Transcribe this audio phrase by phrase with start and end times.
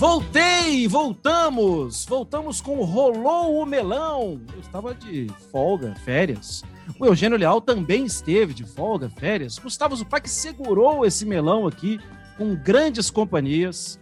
[0.00, 4.40] Voltei, voltamos, voltamos com Rolou o Melão.
[4.50, 6.64] Eu estava de folga, férias.
[6.98, 9.58] O Eugênio Leal também esteve de folga, férias.
[9.58, 12.00] Gustavo Zupac segurou esse melão aqui
[12.38, 14.00] com grandes companhias.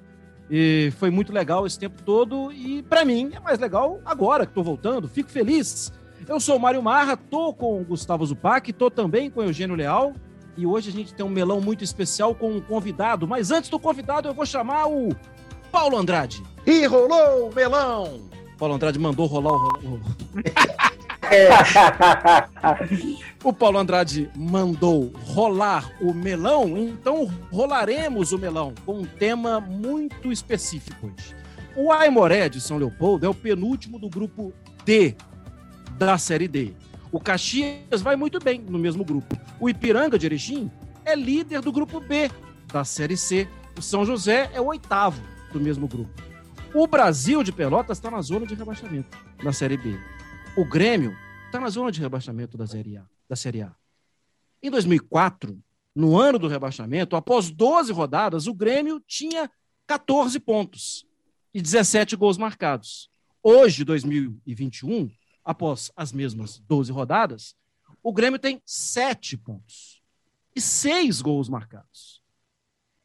[0.48, 2.52] E foi muito legal esse tempo todo.
[2.52, 5.08] E para mim é mais legal agora que estou voltando.
[5.08, 5.92] Fico feliz.
[6.28, 9.74] Eu sou o Mário Marra, tô com o Gustavo Zupac, tô também com o Eugênio
[9.74, 10.14] Leal.
[10.56, 13.26] E hoje a gente tem um melão muito especial com um convidado.
[13.26, 15.08] Mas antes do convidado, eu vou chamar o
[15.70, 16.42] Paulo Andrade.
[16.66, 18.28] E rolou o melão!
[18.58, 20.00] Paulo Andrade mandou rolar o.
[23.48, 30.32] o Paulo Andrade mandou rolar o melão, então rolaremos o melão com um tema muito
[30.32, 31.36] específico hoje.
[31.76, 34.52] O Aimoré de São Leopoldo é o penúltimo do grupo
[34.84, 35.14] D
[35.96, 36.72] da Série D.
[37.12, 39.38] O Caxias vai muito bem no mesmo grupo.
[39.60, 40.68] O Ipiranga de Erechim
[41.04, 42.28] é líder do grupo B
[42.72, 43.46] da Série C.
[43.78, 46.10] O São José é o oitavo do mesmo grupo.
[46.74, 49.98] O Brasil de Pelotas está na zona de rebaixamento da Série B.
[50.56, 53.06] O Grêmio está na zona de rebaixamento da Série A.
[53.28, 53.74] Da série a.
[54.62, 55.62] Em 2004,
[55.94, 59.50] no ano do rebaixamento, após 12 rodadas, o Grêmio tinha
[59.86, 61.06] 14 pontos
[61.52, 63.10] e 17 gols marcados.
[63.42, 65.10] Hoje, 2021,
[65.44, 67.54] após as mesmas 12 rodadas,
[68.02, 70.02] o Grêmio tem 7 pontos
[70.54, 72.22] e 6 gols marcados.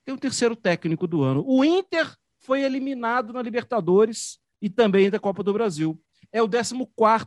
[0.06, 1.44] Tem o terceiro técnico do ano.
[1.46, 6.00] O Inter foi eliminado na Libertadores e também da Copa do Brasil.
[6.32, 6.76] É o 14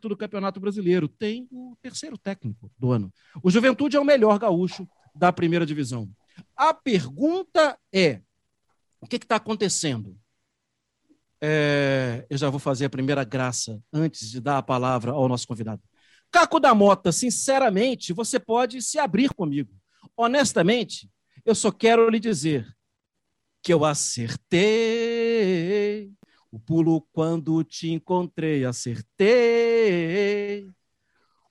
[0.02, 1.08] do Campeonato Brasileiro.
[1.08, 3.12] Tem o terceiro técnico do ano.
[3.42, 6.08] O Juventude é o melhor gaúcho da primeira divisão.
[6.56, 8.20] A pergunta é:
[9.00, 10.18] o que está acontecendo?
[11.40, 15.46] É, eu já vou fazer a primeira graça antes de dar a palavra ao nosso
[15.46, 15.82] convidado.
[16.30, 19.72] Caco da Mota, sinceramente, você pode se abrir comigo.
[20.16, 21.10] Honestamente,
[21.44, 22.75] eu só quero lhe dizer
[23.66, 24.62] que eu acertei.
[26.52, 29.90] O pulo quando te encontrei, acertei.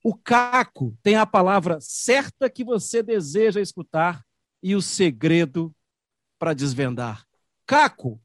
[0.01, 4.23] O Caco tem a palavra certa que você deseja escutar
[4.63, 5.75] e o segredo
[6.39, 7.25] para desvendar.
[7.65, 8.21] Caco,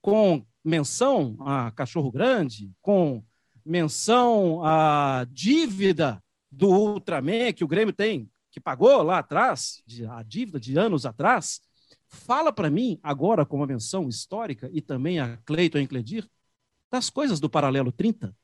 [0.00, 3.22] com menção a Cachorro Grande, com
[3.62, 6.18] menção à dívida
[6.50, 9.82] do Ultraman que o Grêmio tem, que pagou lá atrás,
[10.12, 11.60] a dívida de anos atrás,
[12.14, 16.26] Fala para mim, agora com uma menção histórica, e também a Cleiton Encledir,
[16.90, 18.34] das coisas do Paralelo 30.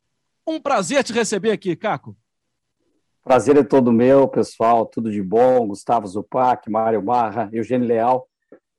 [0.47, 2.17] Um prazer te receber aqui, Caco.
[3.23, 4.85] Prazer é todo meu, pessoal.
[4.87, 5.69] Tudo de bom.
[5.69, 8.27] Gustavo Zupac, Mário Barra, Eugênio Leal.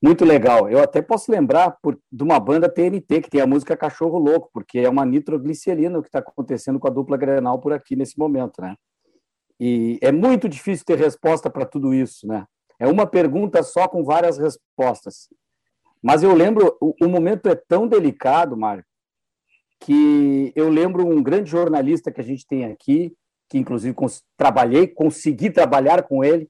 [0.01, 0.67] Muito legal.
[0.69, 4.49] Eu até posso lembrar por, de uma banda TNT, que tem a música Cachorro Louco,
[4.51, 8.17] porque é uma nitroglicerina o que está acontecendo com a dupla Grenal por aqui nesse
[8.19, 8.75] momento, né?
[9.59, 12.45] E é muito difícil ter resposta para tudo isso, né?
[12.81, 15.27] É uma pergunta só com várias respostas.
[16.01, 18.83] Mas eu lembro, o, o momento é tão delicado, Mário,
[19.79, 23.15] que eu lembro um grande jornalista que a gente tem aqui,
[23.47, 26.49] que inclusive cons trabalhei, consegui trabalhar com ele,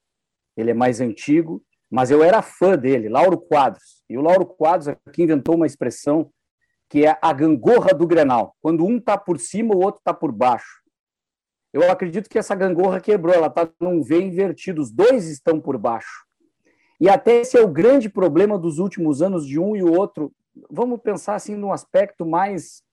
[0.56, 4.02] ele é mais antigo, mas eu era fã dele, Lauro Quadros.
[4.10, 6.32] E o Lauro Quadros aqui inventou uma expressão
[6.90, 10.32] que é a gangorra do Grenal, quando um está por cima, o outro está por
[10.32, 10.81] baixo.
[11.74, 15.78] Eu acredito que essa gangorra quebrou, ela está num V invertido, os dois estão por
[15.78, 16.26] baixo.
[17.00, 20.34] E até esse é o grande problema dos últimos anos de um e o outro.
[20.70, 22.84] Vamos pensar assim num aspecto mais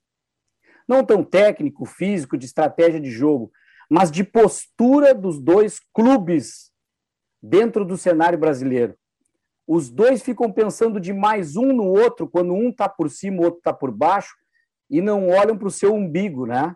[0.87, 3.53] não tão técnico, físico, de estratégia de jogo,
[3.91, 6.73] mas de postura dos dois clubes
[7.43, 8.97] dentro do cenário brasileiro.
[9.67, 13.45] Os dois ficam pensando de mais um no outro, quando um está por cima, o
[13.45, 14.35] outro está por baixo,
[14.89, 16.75] e não olham para o seu umbigo, né?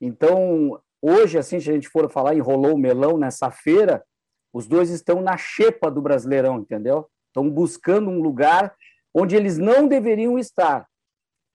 [0.00, 4.04] Então, Hoje, assim, se a gente for falar em rolou o melão nessa feira,
[4.52, 7.08] os dois estão na xepa do Brasileirão, entendeu?
[7.28, 8.74] Estão buscando um lugar
[9.14, 10.86] onde eles não deveriam estar.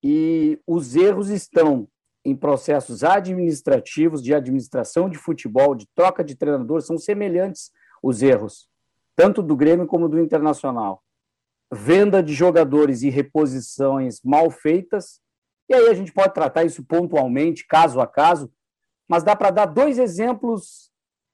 [0.04, 1.88] E os erros estão
[2.24, 8.68] em processos administrativos, de administração de futebol, de troca de treinador, são semelhantes os erros,
[9.16, 11.04] tanto do Grêmio como do Internacional.
[11.72, 15.22] Venda de jogadores e reposições mal feitas,
[15.70, 18.52] e aí a gente pode tratar isso pontualmente, caso a caso,
[19.08, 20.92] mas dá para dar dois exemplos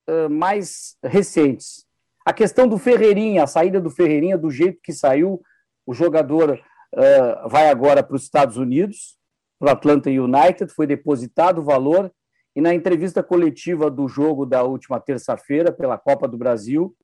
[0.10, 1.86] uh, mais recentes.
[2.26, 5.42] A questão do Ferreirinha, a saída do Ferreirinha, do jeito que saiu,
[5.86, 9.18] o jogador uh, vai agora para os Estados Unidos,
[9.60, 12.12] para o Atlanta United, foi depositado o valor,
[12.56, 16.96] e na entrevista coletiva do jogo da última terça-feira, pela Copa do Brasil,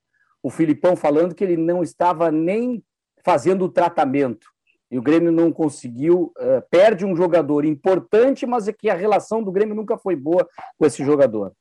[0.44, 2.84] o Filipão falando que ele não estava nem
[3.24, 4.48] fazendo o tratamento
[4.90, 9.44] e o Grêmio não conseguiu, uh, perde um jogador importante, mas é que a relação
[9.44, 10.48] do Grêmio nunca foi boa
[10.78, 11.52] com esse jogador.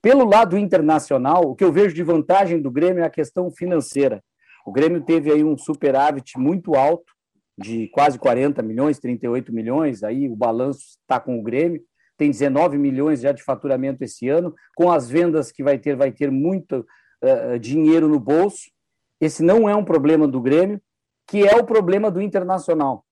[0.00, 4.22] Pelo lado internacional, o que eu vejo de vantagem do Grêmio é a questão financeira.
[4.66, 7.12] O Grêmio teve aí um superávit muito alto,
[7.56, 11.82] de quase 40 milhões, 38 milhões, aí o balanço está com o Grêmio,
[12.16, 16.10] tem 19 milhões já de faturamento esse ano, com as vendas que vai ter, vai
[16.10, 16.86] ter muito
[17.22, 18.70] uh, dinheiro no bolso.
[19.20, 20.80] Esse não é um problema do Grêmio,
[21.26, 23.04] que é o problema do Internacional.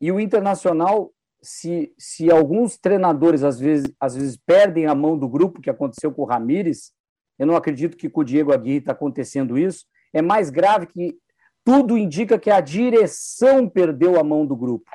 [0.00, 1.12] E o Internacional,
[1.42, 6.12] se, se alguns treinadores às vezes, às vezes perdem a mão do grupo, que aconteceu
[6.12, 6.92] com o Ramires,
[7.38, 11.16] eu não acredito que com o Diego Aguirre está acontecendo isso, é mais grave que
[11.64, 14.90] tudo indica que a direção perdeu a mão do grupo.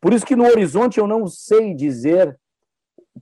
[0.00, 2.38] Por isso que no horizonte eu não sei dizer,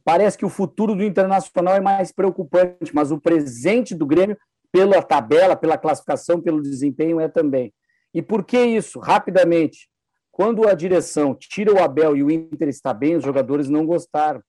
[0.05, 4.37] parece que o futuro do Internacional é mais preocupante, mas o presente do Grêmio,
[4.73, 7.73] pela tabela, pela classificação, pelo desempenho, é também.
[8.13, 8.99] E por que isso?
[8.99, 9.89] Rapidamente,
[10.31, 14.43] quando a direção tira o Abel e o Inter está bem, os jogadores não gostaram.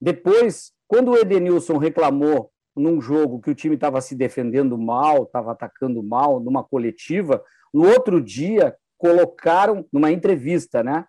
[0.00, 5.52] Depois, quando o Edenilson reclamou num jogo que o time estava se defendendo mal, estava
[5.52, 11.06] atacando mal, numa coletiva, no outro dia colocaram, numa entrevista, né?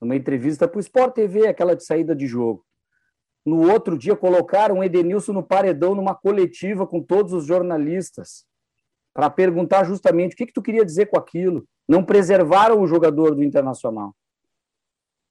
[0.00, 2.64] Numa entrevista para o Sport TV, aquela de saída de jogo.
[3.44, 8.46] No outro dia colocaram o Edenilson no paredão numa coletiva com todos os jornalistas
[9.18, 11.66] para perguntar justamente o que, que tu queria dizer com aquilo.
[11.88, 14.14] Não preservaram o jogador do Internacional.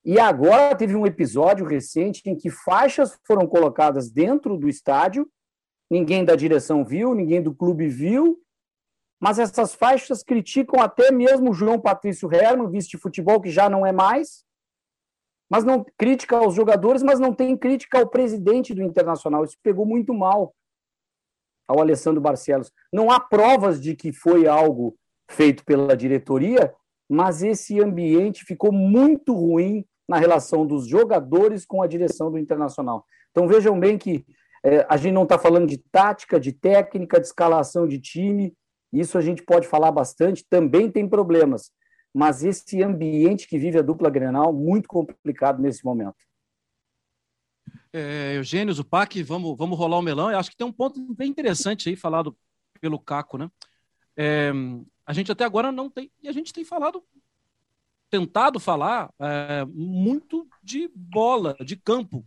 [0.04, 5.26] E agora teve um episódio recente em que faixas foram colocadas dentro do estádio
[5.90, 8.38] ninguém da direção viu, ninguém do clube viu,
[9.22, 13.70] mas essas faixas criticam até mesmo o João Patrício Herman, vice de futebol, que já
[13.70, 14.44] não é mais,
[15.50, 19.46] mas não crítica aos jogadores, mas não tem crítica ao presidente do Internacional.
[19.46, 20.54] Isso pegou muito mal
[21.68, 22.72] ao Alessandro Barcelos.
[22.92, 24.96] Não há provas de que foi algo
[25.30, 26.74] feito pela diretoria,
[27.10, 33.06] mas esse ambiente ficou muito ruim na relação dos jogadores com a direção do Internacional.
[33.32, 34.26] Então vejam bem que
[34.64, 38.54] é, a gente não está falando de tática, de técnica, de escalação de time,
[38.92, 41.72] isso a gente pode falar bastante, também tem problemas,
[42.14, 46.16] mas esse ambiente que vive a dupla Grenal, muito complicado nesse momento.
[47.94, 50.32] É, Eugênio, Zupac, vamos, vamos rolar o melão.
[50.32, 52.38] Eu acho que tem um ponto bem interessante aí falado
[52.80, 53.50] pelo Caco, né?
[54.16, 54.52] É,
[55.06, 57.04] a gente até agora não tem, e a gente tem falado,
[58.10, 62.26] tentado falar é, muito de bola, de campo.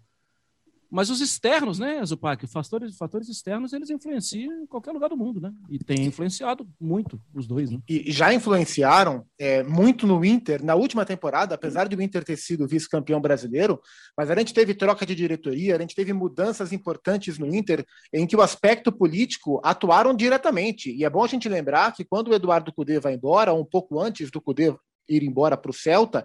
[0.90, 5.40] Mas os externos, né, Zupac, fatores, fatores externos, eles influenciam em qualquer lugar do mundo,
[5.40, 5.52] né?
[5.68, 7.78] E tem influenciado muito os dois, né?
[7.88, 12.36] E já influenciaram é, muito no Inter na última temporada, apesar de o Inter ter
[12.36, 13.80] sido vice-campeão brasileiro,
[14.16, 18.26] mas a gente teve troca de diretoria, a gente teve mudanças importantes no Inter em
[18.26, 20.92] que o aspecto político atuaram diretamente.
[20.92, 24.00] E é bom a gente lembrar que quando o Eduardo Cudê vai embora, um pouco
[24.00, 24.74] antes do Cudê
[25.08, 26.24] ir embora para o Celta,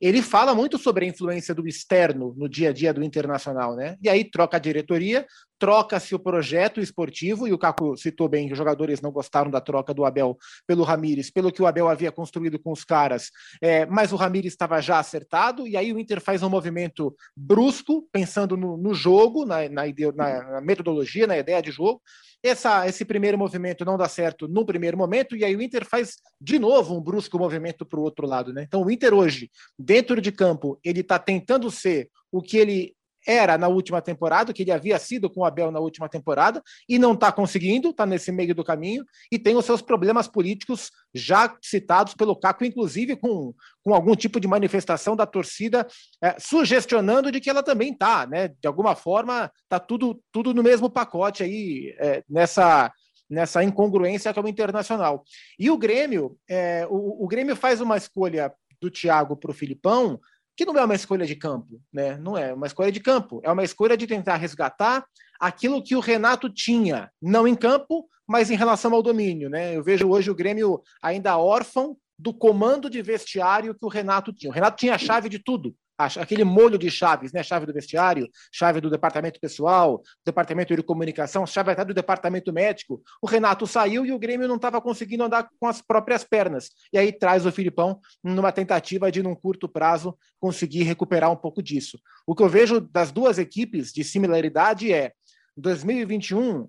[0.00, 3.96] ele fala muito sobre a influência do externo no dia a dia do internacional, né?
[4.02, 5.26] E aí troca a diretoria,
[5.58, 9.60] troca-se o projeto esportivo, e o Caco citou bem que os jogadores não gostaram da
[9.60, 10.36] troca do Abel
[10.66, 13.30] pelo Ramires, pelo que o Abel havia construído com os caras,
[13.60, 18.06] é, mas o Ramires estava já acertado, e aí o Inter faz um movimento brusco,
[18.12, 22.00] pensando no, no jogo, na, na, na, metodologia, na ideia de jogo.
[22.42, 26.16] Essa, esse primeiro movimento não dá certo no primeiro momento, e aí o Inter faz
[26.40, 28.52] de novo um brusco movimento para o outro lado.
[28.52, 28.62] Né?
[28.62, 32.96] Então o Inter hoje, dentro de campo, ele está tentando ser o que ele
[33.26, 36.98] era na última temporada, que ele havia sido com o Abel na última temporada, e
[36.98, 41.56] não está conseguindo, está nesse meio do caminho, e tem os seus problemas políticos já
[41.62, 43.52] citados pelo Caco, inclusive com,
[43.82, 45.86] com algum tipo de manifestação da torcida
[46.22, 48.48] é, sugestionando de que ela também está, né?
[48.48, 52.92] De alguma forma, está tudo, tudo no mesmo pacote aí, é, nessa
[53.28, 55.24] nessa incongruência que é o internacional.
[55.58, 60.20] E o Grêmio, é, o, o Grêmio faz uma escolha do Thiago para o Filipão
[60.56, 62.16] que não é uma escolha de campo, né?
[62.16, 65.04] Não é uma escolha de campo, é uma escolha de tentar resgatar
[65.38, 69.76] aquilo que o Renato tinha, não em campo, mas em relação ao domínio, né?
[69.76, 74.50] Eu vejo hoje o Grêmio ainda órfão do comando de vestiário que o Renato tinha.
[74.50, 77.42] O Renato tinha a chave de tudo aquele molho de chaves, né?
[77.42, 83.02] Chave do vestiário, chave do departamento pessoal, departamento de comunicação, chave até do departamento médico.
[83.22, 86.70] O Renato saiu e o Grêmio não estava conseguindo andar com as próprias pernas.
[86.92, 91.62] E aí traz o Filipão numa tentativa de, num curto prazo, conseguir recuperar um pouco
[91.62, 91.98] disso.
[92.26, 95.12] O que eu vejo das duas equipes de similaridade é
[95.56, 96.68] 2021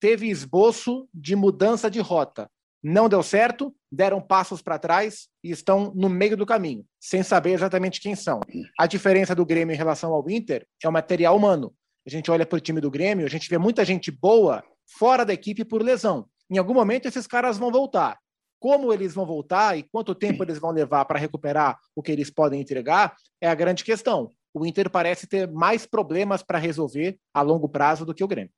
[0.00, 2.50] teve esboço de mudança de rota
[2.82, 7.52] não deu certo, deram passos para trás e estão no meio do caminho, sem saber
[7.52, 8.40] exatamente quem são.
[8.78, 11.72] A diferença do Grêmio em relação ao Inter é o material humano.
[12.04, 14.64] A gente olha para o time do Grêmio, a gente vê muita gente boa
[14.98, 16.26] fora da equipe por lesão.
[16.50, 18.18] Em algum momento esses caras vão voltar.
[18.58, 22.30] Como eles vão voltar e quanto tempo eles vão levar para recuperar o que eles
[22.30, 24.30] podem entregar é a grande questão.
[24.54, 28.52] O Inter parece ter mais problemas para resolver a longo prazo do que o Grêmio.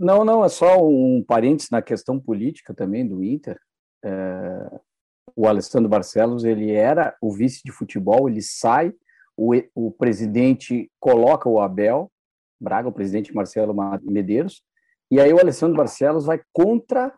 [0.00, 3.60] Não, não, é só um parênteses na questão política também do Inter.
[4.02, 4.80] É,
[5.36, 8.94] o Alessandro Barcelos, ele era o vice de futebol, ele sai,
[9.36, 12.10] o, o presidente coloca o Abel
[12.58, 14.62] Braga, o presidente Marcelo Medeiros,
[15.10, 17.14] e aí o Alessandro Barcelos vai contra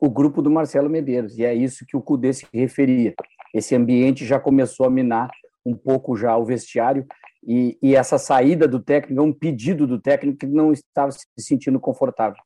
[0.00, 3.14] o grupo do Marcelo Medeiros, e é isso que o Cudê se referia.
[3.54, 5.30] Esse ambiente já começou a minar
[5.64, 7.06] um pouco já o vestiário,
[7.46, 11.26] e, e essa saída do técnico é um pedido do técnico que não estava se
[11.38, 12.42] sentindo confortável.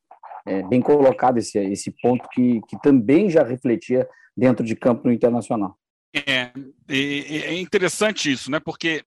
[0.47, 5.13] É bem colocado esse, esse ponto que, que também já refletia dentro de campo no
[5.13, 5.77] Internacional.
[6.15, 6.53] É,
[6.89, 8.59] é interessante isso, né?
[8.61, 9.03] Porque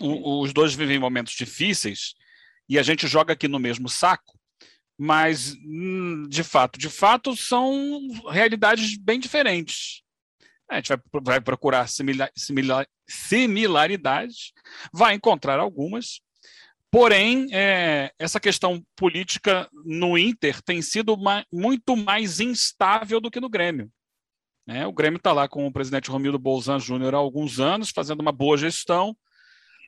[0.00, 2.14] os dois vivem momentos difíceis
[2.68, 4.38] e a gente joga aqui no mesmo saco,
[4.96, 10.02] mas hum, de fato, de fato são realidades bem diferentes.
[10.68, 14.52] A gente vai, vai procurar similar, similar, similaridades,
[14.92, 16.20] vai encontrar algumas,
[16.90, 21.16] porém, é, essa questão política no Inter tem sido
[21.52, 23.90] muito mais instável do que no Grêmio.
[24.66, 24.86] Né?
[24.86, 28.32] O Grêmio está lá com o presidente Romildo Bolzan Júnior há alguns anos, fazendo uma
[28.32, 29.16] boa gestão,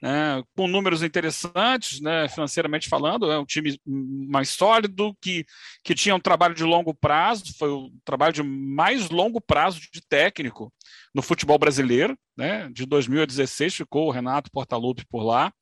[0.00, 0.42] né?
[0.56, 2.28] com números interessantes, né?
[2.28, 5.44] financeiramente falando, é um time mais sólido, que,
[5.84, 10.00] que tinha um trabalho de longo prazo, foi o trabalho de mais longo prazo de
[10.08, 10.72] técnico
[11.14, 12.18] no futebol brasileiro.
[12.36, 12.68] Né?
[12.72, 15.52] De 2016 ficou o Renato Portaluppi por lá,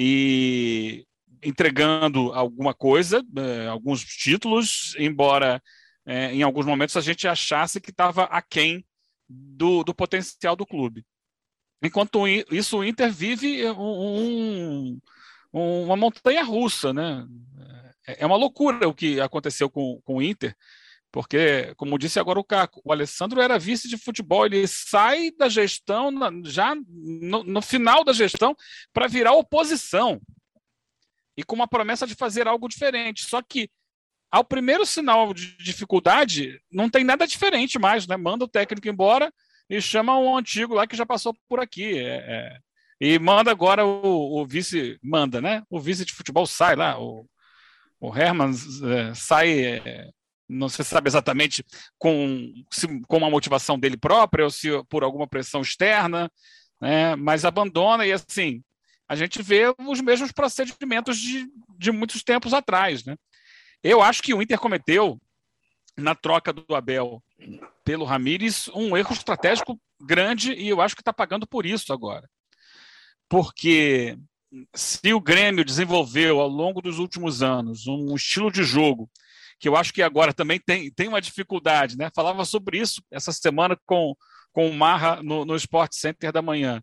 [0.00, 1.04] e
[1.42, 5.60] entregando alguma coisa, eh, alguns títulos, embora
[6.06, 8.84] é, em alguns momentos a gente achasse que estava aquém
[9.28, 11.04] do, do potencial do clube.
[11.82, 14.98] Enquanto isso, o Inter vive um,
[15.52, 17.26] um, uma montanha russa, né?
[18.06, 20.56] É, é uma loucura o que aconteceu com, com o Inter,
[21.10, 25.48] porque, como disse agora o Caco, o Alessandro era vice de futebol, ele sai da
[25.48, 26.12] gestão,
[26.44, 28.54] já no, no final da gestão,
[28.92, 30.20] para virar oposição.
[31.36, 33.24] E com uma promessa de fazer algo diferente.
[33.24, 33.70] Só que
[34.30, 38.16] ao primeiro sinal de dificuldade, não tem nada diferente mais, né?
[38.16, 39.32] Manda o técnico embora
[39.68, 41.98] e chama um antigo lá que já passou por aqui.
[41.98, 42.58] É, é,
[43.00, 45.62] e manda agora o, o, vice, manda, né?
[45.70, 47.26] O vice de futebol sai lá, o,
[48.00, 50.10] o Herman é, sai, é,
[50.48, 51.64] não se sabe exatamente
[51.98, 56.30] com, se, com uma motivação dele própria ou se por alguma pressão externa,
[56.80, 57.14] né?
[57.16, 58.62] Mas abandona e assim,
[59.08, 61.46] a gente vê os mesmos procedimentos de,
[61.78, 63.16] de muitos tempos atrás, né?
[63.82, 65.20] Eu acho que o Inter cometeu,
[65.98, 67.22] na troca do Abel
[67.84, 72.28] pelo Ramires, um erro estratégico grande e eu acho que está pagando por isso agora.
[73.28, 74.16] Porque
[74.74, 79.10] se o Grêmio desenvolveu ao longo dos últimos anos um estilo de jogo
[79.60, 82.10] que eu acho que agora também tem, tem uma dificuldade, né?
[82.14, 84.14] Falava sobre isso essa semana com,
[84.52, 86.80] com o Marra no, no Sport Center da manhã.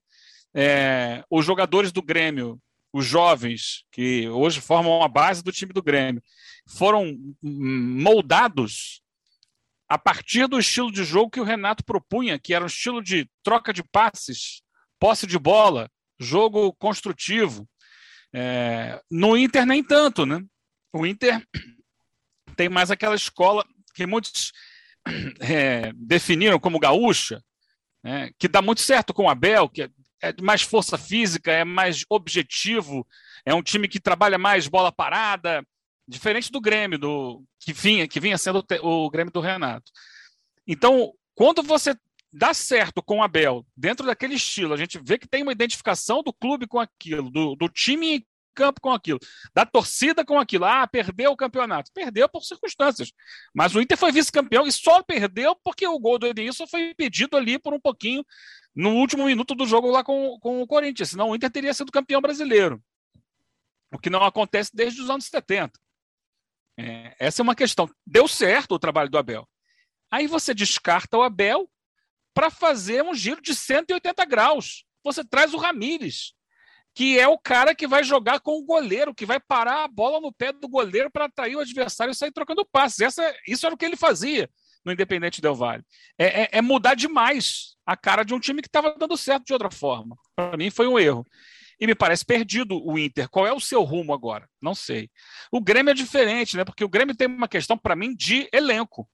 [0.53, 2.59] É, os jogadores do Grêmio
[2.95, 6.23] os jovens que hoje formam a base do time do Grêmio
[6.65, 9.01] foram moldados
[9.87, 13.29] a partir do estilo de jogo que o Renato propunha, que era um estilo de
[13.43, 14.61] troca de passes,
[14.99, 15.89] posse de bola,
[16.19, 17.67] jogo construtivo.
[18.33, 20.41] É, no Inter, nem tanto, né?
[20.91, 21.45] O Inter
[22.55, 24.51] tem mais aquela escola que muitos
[25.39, 27.41] é, definiram como gaúcha,
[28.03, 29.83] né, que dá muito certo com o Abel, que
[30.21, 33.07] é mais força física, é mais objetivo,
[33.45, 35.65] é um time que trabalha mais bola parada,
[36.07, 39.91] diferente do Grêmio, do que vinha, que vinha sendo o, Grêmio do Renato.
[40.67, 41.95] Então, quando você
[42.31, 46.21] dá certo com o Abel, dentro daquele estilo, a gente vê que tem uma identificação
[46.21, 49.19] do clube com aquilo, do, do time em campo com aquilo,
[49.53, 50.65] da torcida com aquilo.
[50.65, 51.91] Ah, perdeu o campeonato.
[51.93, 53.11] Perdeu por circunstâncias.
[53.53, 57.35] Mas o Inter foi vice-campeão e só perdeu porque o gol do Edenilson foi impedido
[57.35, 58.25] ali por um pouquinho
[58.73, 61.91] no último minuto do jogo lá com, com o Corinthians, senão o Inter teria sido
[61.91, 62.81] campeão brasileiro.
[63.91, 65.79] O que não acontece desde os anos 70.
[66.77, 67.89] É, essa é uma questão.
[68.05, 69.47] Deu certo o trabalho do Abel.
[70.11, 71.69] Aí você descarta o Abel
[72.33, 74.85] para fazer um giro de 180 graus.
[75.03, 76.33] Você traz o Ramires,
[76.93, 80.19] que é o cara que vai jogar com o goleiro, que vai parar a bola
[80.19, 82.99] no pé do goleiro para atrair o adversário e sair trocando passes.
[82.99, 84.49] Essa, isso era o que ele fazia
[84.83, 85.83] no Independente Del Vale.
[86.17, 89.53] É, é, é mudar demais a cara de um time que estava dando certo de
[89.53, 90.15] outra forma.
[90.35, 91.25] Para mim foi um erro.
[91.79, 93.29] E me parece perdido o Inter.
[93.29, 94.49] Qual é o seu rumo agora?
[94.61, 95.09] Não sei.
[95.51, 96.63] O Grêmio é diferente, né?
[96.63, 99.07] Porque o Grêmio tem uma questão, para mim, de elenco.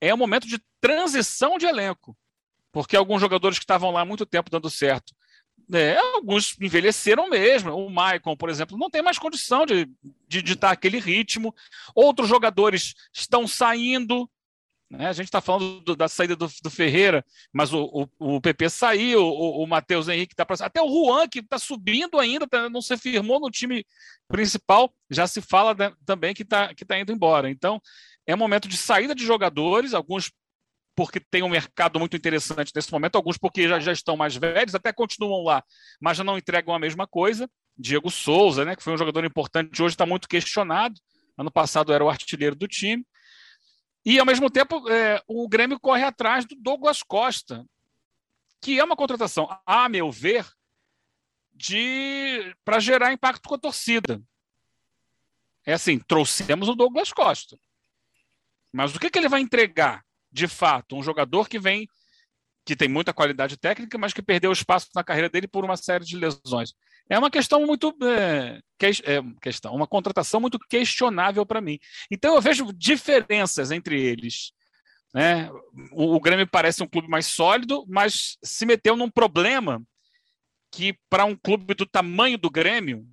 [0.00, 2.16] É um momento de transição de elenco.
[2.70, 5.14] Porque alguns jogadores que estavam lá há muito tempo dando certo
[5.72, 7.74] é, alguns envelheceram mesmo.
[7.74, 9.88] O Maicon, por exemplo, não tem mais condição de,
[10.28, 11.54] ditar aquele ritmo.
[11.94, 14.28] Outros jogadores estão saindo,
[14.92, 15.08] né?
[15.08, 18.68] A gente está falando do, da saída do, do, Ferreira, mas o, o, o PP
[18.68, 22.68] saiu, o, o Matheus Henrique está para Até o Juan, que está subindo ainda, tá,
[22.68, 23.86] não se firmou no time
[24.28, 27.48] principal, já se fala também que está que tá indo embora.
[27.48, 27.80] Então,
[28.26, 30.30] é momento de saída de jogadores, alguns
[30.94, 34.74] porque tem um mercado muito interessante nesse momento, alguns porque já, já estão mais velhos,
[34.74, 35.64] até continuam lá,
[35.98, 37.48] mas já não entregam a mesma coisa.
[37.78, 40.94] Diego Souza, né, que foi um jogador importante, hoje está muito questionado.
[41.38, 43.02] Ano passado era o artilheiro do time.
[44.04, 47.64] E, ao mesmo tempo, é, o Grêmio corre atrás do Douglas Costa,
[48.60, 50.46] que é uma contratação, a meu ver,
[51.52, 54.20] de para gerar impacto com a torcida.
[55.64, 57.56] É assim, trouxemos o Douglas Costa.
[58.72, 60.96] Mas o que, que ele vai entregar, de fato?
[60.96, 61.88] Um jogador que vem,
[62.64, 66.04] que tem muita qualidade técnica, mas que perdeu espaço na carreira dele por uma série
[66.04, 66.74] de lesões.
[67.08, 67.94] É uma questão muito.
[68.02, 71.78] É, que, é, questão, uma contratação muito questionável para mim.
[72.10, 74.52] Então eu vejo diferenças entre eles.
[75.14, 75.50] Né?
[75.92, 79.82] O, o Grêmio parece um clube mais sólido, mas se meteu num problema
[80.70, 83.06] que, para um clube do tamanho do Grêmio,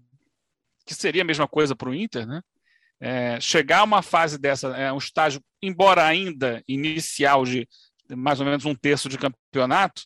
[0.86, 2.42] que seria a mesma coisa para o Inter, né?
[3.02, 7.68] É, chegar a uma fase dessa, é, um estágio, embora ainda inicial de
[8.10, 10.04] mais ou menos um terço de campeonato,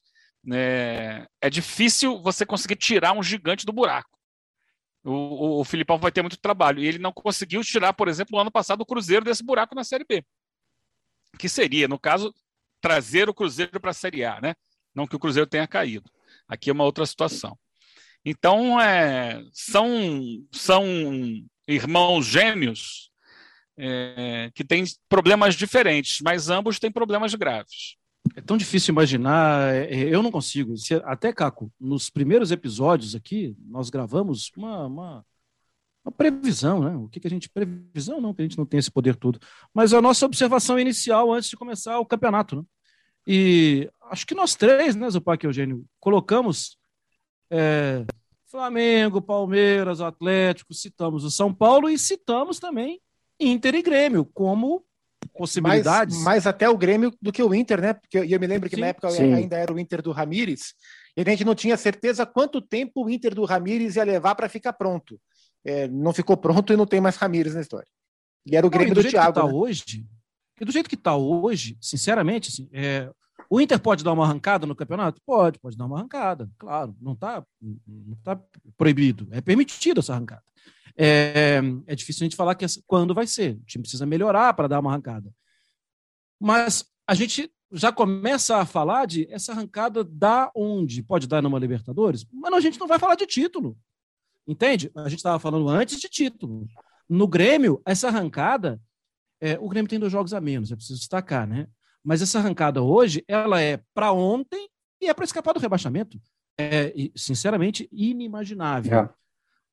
[0.52, 4.10] é, é difícil você conseguir tirar um gigante do buraco.
[5.04, 6.80] O, o, o, Filipão vai ter muito trabalho.
[6.80, 9.84] E ele não conseguiu tirar, por exemplo, no ano passado, o Cruzeiro desse buraco na
[9.84, 10.24] Série B.
[11.38, 12.34] Que seria, no caso,
[12.82, 14.56] trazer o Cruzeiro para a Série A, né?
[14.94, 16.10] Não que o Cruzeiro tenha caído.
[16.48, 17.58] Aqui é uma outra situação.
[18.26, 19.88] Então, é, são,
[20.52, 20.86] são
[21.68, 23.12] irmãos gêmeos
[23.78, 27.98] é, que têm problemas diferentes, mas ambos têm problemas graves.
[28.36, 30.74] É tão difícil imaginar, é, é, eu não consigo.
[31.04, 35.26] Até, Caco, nos primeiros episódios aqui, nós gravamos uma, uma,
[36.06, 36.96] uma previsão, né?
[36.96, 37.50] O que, que a gente.
[37.50, 39.40] Previsão não, que a gente não tem esse poder todo.
[39.74, 42.64] Mas a nossa observação inicial antes de começar o campeonato, né?
[43.26, 46.78] E acho que nós três, né, Zupac e Eugênio, colocamos
[47.50, 48.06] é,
[48.48, 53.02] Flamengo, Palmeiras, Atlético, citamos o São Paulo e citamos também
[53.40, 54.86] Inter e Grêmio como
[55.26, 56.16] possibilidades.
[56.16, 57.94] Mais, mais até o Grêmio do que o Inter, né?
[57.94, 59.34] Porque eu, eu me lembro que sim, na época sim.
[59.34, 60.74] ainda era o Inter do Ramires,
[61.16, 64.50] e a gente não tinha certeza quanto tempo o Inter do Ramires ia levar para
[64.50, 65.20] ficar pronto.
[65.66, 67.88] É, não ficou pronto e não tem mais Ramires na história.
[68.46, 69.34] E era o Grêmio não, do, do Thiago.
[69.34, 69.54] Tá né?
[69.54, 70.06] hoje,
[70.60, 73.10] e do jeito que está hoje, sinceramente, assim, é,
[73.54, 75.22] o Inter pode dar uma arrancada no campeonato?
[75.24, 76.96] Pode, pode dar uma arrancada, claro.
[77.00, 78.42] Não está não tá
[78.76, 80.42] proibido, é permitido essa arrancada.
[80.98, 83.58] É, é difícil a gente falar que quando vai ser.
[83.58, 85.32] O time precisa melhorar para dar uma arrancada.
[86.40, 91.04] Mas a gente já começa a falar de essa arrancada da onde?
[91.04, 92.26] Pode dar numa Libertadores?
[92.34, 93.78] Mas a gente não vai falar de título.
[94.48, 94.90] Entende?
[94.96, 96.68] A gente estava falando antes de título.
[97.08, 98.82] No Grêmio, essa arrancada
[99.40, 101.68] é, o Grêmio tem dois jogos a menos, é preciso destacar, né?
[102.04, 104.68] Mas essa arrancada hoje, ela é para ontem
[105.02, 106.20] e é para escapar do rebaixamento.
[106.60, 109.00] É, sinceramente, inimaginável.
[109.00, 109.10] É.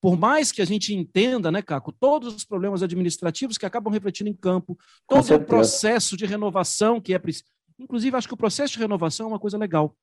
[0.01, 4.31] Por mais que a gente entenda, né, Caco, todos os problemas administrativos que acabam refletindo
[4.31, 7.45] em campo, todo o processo de renovação que é preciso.
[7.79, 9.95] Inclusive, acho que o processo de renovação é uma coisa legal.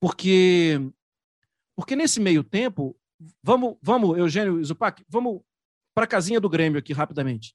[0.00, 0.80] Porque,
[1.76, 2.96] porque nesse meio tempo,
[3.42, 5.42] vamos, vamos Eugênio Zupac, vamos
[5.94, 7.54] para a casinha do Grêmio aqui rapidamente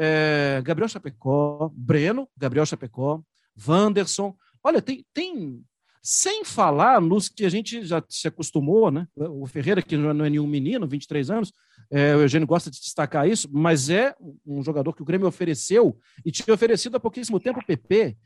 [0.00, 3.20] é, Gabriel Chapecó, Breno, Gabriel Chapecó,
[3.66, 4.34] Wanderson.
[4.62, 5.60] Olha, tem, tem.
[6.00, 9.06] Sem falar nos que a gente já se acostumou, né?
[9.16, 11.52] O Ferreira, que não é nenhum menino, 23 anos,
[11.90, 14.14] é, o Eugênio gosta de destacar isso, mas é
[14.46, 18.16] um jogador que o Grêmio ofereceu e tinha oferecido há pouquíssimo tempo o PP.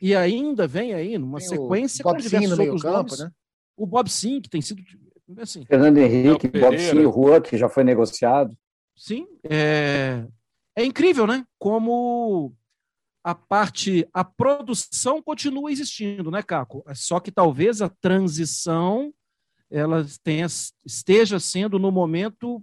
[0.00, 3.18] E ainda vem aí numa tem sequência com diversos outros campo, nomes.
[3.20, 3.30] Né?
[3.76, 4.82] O Bob Sim, que tem sido.
[5.38, 8.54] Assim, Fernando Henrique, Bob Sim, o Juan, que já foi negociado.
[8.94, 10.26] Sim, é,
[10.76, 11.44] é incrível, né?
[11.58, 12.54] Como
[13.24, 16.84] a parte, a produção continua existindo, né, Caco?
[16.94, 19.12] Só que talvez a transição
[19.70, 20.46] ela tenha,
[20.84, 22.62] esteja sendo no momento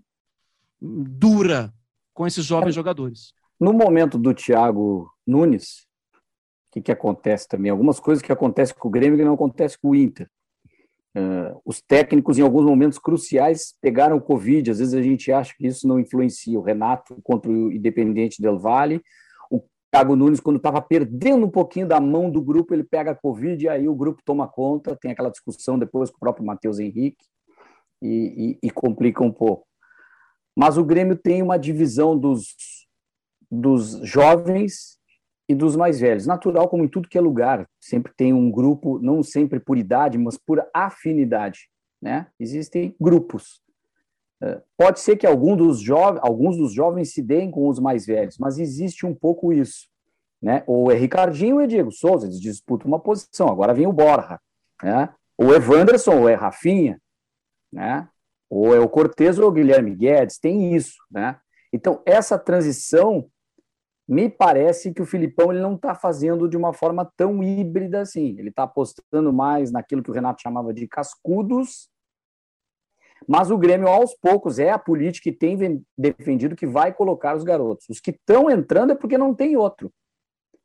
[0.80, 1.74] dura
[2.14, 3.34] com esses jovens é, jogadores.
[3.60, 7.72] No momento do Thiago Nunes, o que, que acontece também?
[7.72, 10.30] Algumas coisas que acontecem com o Grêmio que não acontecem com o Inter.
[11.18, 14.72] Uh, os técnicos, em alguns momentos cruciais, pegaram o Covid.
[14.72, 16.60] Às vezes a gente acha que isso não influencia.
[16.60, 19.02] O Renato contra o Independente Del Valle.
[19.50, 23.16] O Thiago Nunes, quando estava perdendo um pouquinho da mão do grupo, ele pega a
[23.16, 24.96] Covid e aí o grupo toma conta.
[24.96, 27.26] Tem aquela discussão depois com o próprio Matheus Henrique
[28.02, 29.68] e, e, e complica um pouco.
[30.56, 32.56] Mas o Grêmio tem uma divisão dos,
[33.50, 34.99] dos jovens
[35.50, 36.28] e dos mais velhos.
[36.28, 40.16] Natural, como em tudo que é lugar, sempre tem um grupo, não sempre por idade,
[40.16, 41.68] mas por afinidade.
[42.00, 42.28] Né?
[42.40, 43.60] Existem grupos.
[44.42, 45.84] É, pode ser que algum dos
[46.22, 49.90] alguns dos jovens se deem com os mais velhos, mas existe um pouco isso.
[50.40, 50.64] Né?
[50.68, 53.50] Ou é Ricardinho ou é Diego Souza, eles disputam uma posição.
[53.50, 54.40] Agora vem o Borja.
[54.84, 55.10] Né?
[55.36, 57.02] Ou é Wanderson ou é Rafinha.
[57.74, 58.08] Né?
[58.50, 60.38] Ou é o Cortez ou o Guilherme Guedes.
[60.38, 60.96] Tem isso.
[61.12, 61.38] Né?
[61.74, 63.30] Então, essa transição
[64.10, 68.36] me parece que o Filipão ele não está fazendo de uma forma tão híbrida assim.
[68.40, 71.88] Ele está apostando mais naquilo que o Renato chamava de cascudos,
[73.28, 77.44] mas o Grêmio, aos poucos, é a política que tem defendido que vai colocar os
[77.44, 77.88] garotos.
[77.88, 79.94] Os que estão entrando é porque não tem outro.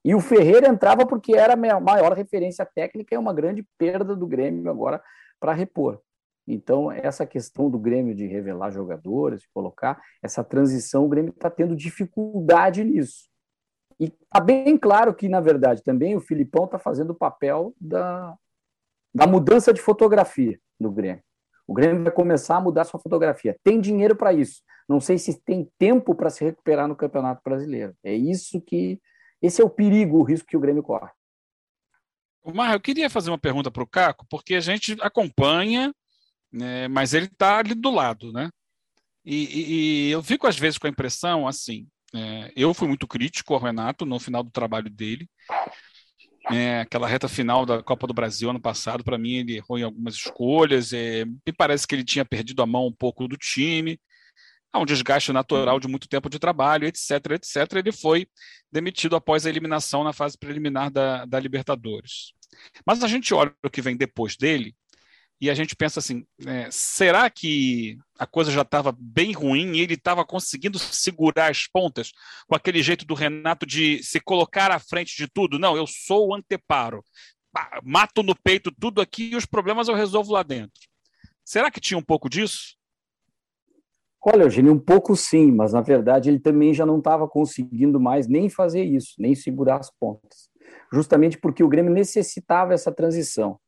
[0.02, 4.16] E o Ferreira entrava porque era a maior referência técnica e é uma grande perda
[4.16, 5.02] do Grêmio agora
[5.38, 6.00] para repor.
[6.46, 11.50] Então, essa questão do Grêmio de revelar jogadores, de colocar, essa transição, o Grêmio está
[11.50, 13.34] tendo dificuldade nisso.
[13.98, 18.35] E está bem claro que, na verdade, também o Filipão está fazendo o papel da,
[19.14, 21.22] da mudança de fotografia do Grêmio.
[21.66, 23.57] O Grêmio vai começar a mudar sua fotografia.
[23.62, 24.62] Tem dinheiro para isso.
[24.88, 27.96] Não sei se tem tempo para se recuperar no Campeonato Brasileiro.
[28.02, 29.00] É isso que.
[29.40, 31.11] Esse é o perigo, o risco que o Grêmio corre.
[32.52, 35.94] Mar, eu queria fazer uma pergunta para o Caco, porque a gente acompanha,
[36.52, 38.50] né, mas ele está ali do lado, né?
[39.24, 43.07] E, e, e, eu fico às vezes com a impressão assim, é, eu fui muito
[43.07, 45.29] crítico ao Renato no final do trabalho dele.
[46.50, 49.83] É, aquela reta final da Copa do Brasil ano passado, para mim, ele errou em
[49.83, 50.92] algumas escolhas.
[50.92, 53.98] É, me parece que ele tinha perdido a mão um pouco do time.
[54.72, 57.77] Há um desgaste natural de muito tempo de trabalho, etc, etc.
[57.77, 58.27] Ele foi
[58.70, 62.33] demitido após a eliminação na fase preliminar da, da Libertadores.
[62.87, 64.74] Mas a gente olha o que vem depois dele
[65.40, 69.81] e a gente pensa assim: é, será que a coisa já estava bem ruim e
[69.81, 72.12] ele estava conseguindo segurar as pontas
[72.47, 75.59] com aquele jeito do Renato de se colocar à frente de tudo?
[75.59, 77.05] Não, eu sou o anteparo,
[77.83, 80.81] mato no peito tudo aqui e os problemas eu resolvo lá dentro.
[81.44, 82.77] Será que tinha um pouco disso?
[84.27, 88.27] Olha, Eugênio, um pouco sim, mas na verdade ele também já não estava conseguindo mais
[88.27, 90.49] nem fazer isso, nem segurar as pontas.
[90.90, 93.61] Justamente porque o Grêmio necessitava essa transição.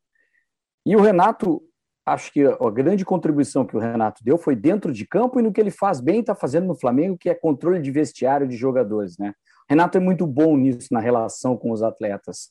[0.86, 1.60] E o Renato,
[2.06, 5.52] acho que a grande contribuição que o Renato deu foi dentro de campo e no
[5.52, 9.18] que ele faz bem está fazendo no Flamengo, que é controle de vestiário de jogadores,
[9.18, 9.34] né?
[9.68, 12.48] O Renato é muito bom nisso na relação com os atletas.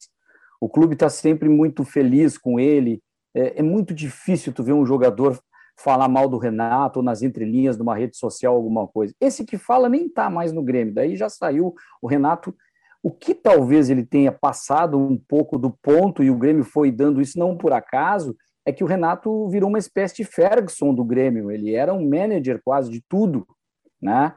[0.60, 3.02] O clube está sempre muito feliz com ele.
[3.34, 5.40] É, é, muito difícil tu ver um jogador
[5.78, 9.14] falar mal do Renato ou nas entrelinhas de uma rede social alguma coisa.
[9.22, 10.94] Esse que fala nem está mais no Grêmio.
[10.94, 12.54] Daí já saiu o Renato
[13.06, 17.22] o que talvez ele tenha passado um pouco do ponto, e o Grêmio foi dando
[17.22, 21.52] isso não por acaso, é que o Renato virou uma espécie de Ferguson do Grêmio.
[21.52, 23.46] Ele era um manager quase de tudo,
[24.02, 24.34] né?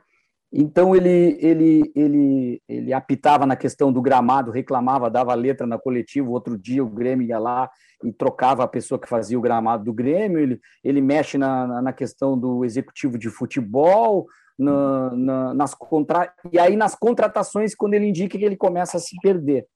[0.52, 6.28] Então ele, ele, ele, ele apitava na questão do gramado, reclamava, dava letra na coletiva.
[6.28, 7.70] Outro dia o Grêmio ia lá
[8.04, 10.38] e trocava a pessoa que fazia o gramado do Grêmio.
[10.38, 14.26] Ele, ele mexe na, na questão do executivo de futebol
[14.58, 16.34] na, na, nas contra...
[16.52, 19.66] e aí nas contratações quando ele indica que ele começa a se perder.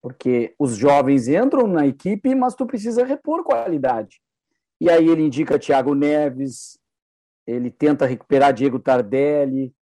[0.00, 4.20] Porque os jovens entram na equipe, mas tu precisa repor qualidade.
[4.80, 6.78] E aí ele indica Thiago Neves,
[7.46, 9.72] ele tenta recuperar Diego Tardelli,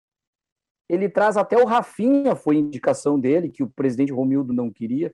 [0.87, 5.11] ele traz até o Rafinha, foi indicação dele, que o presidente Romildo não queria.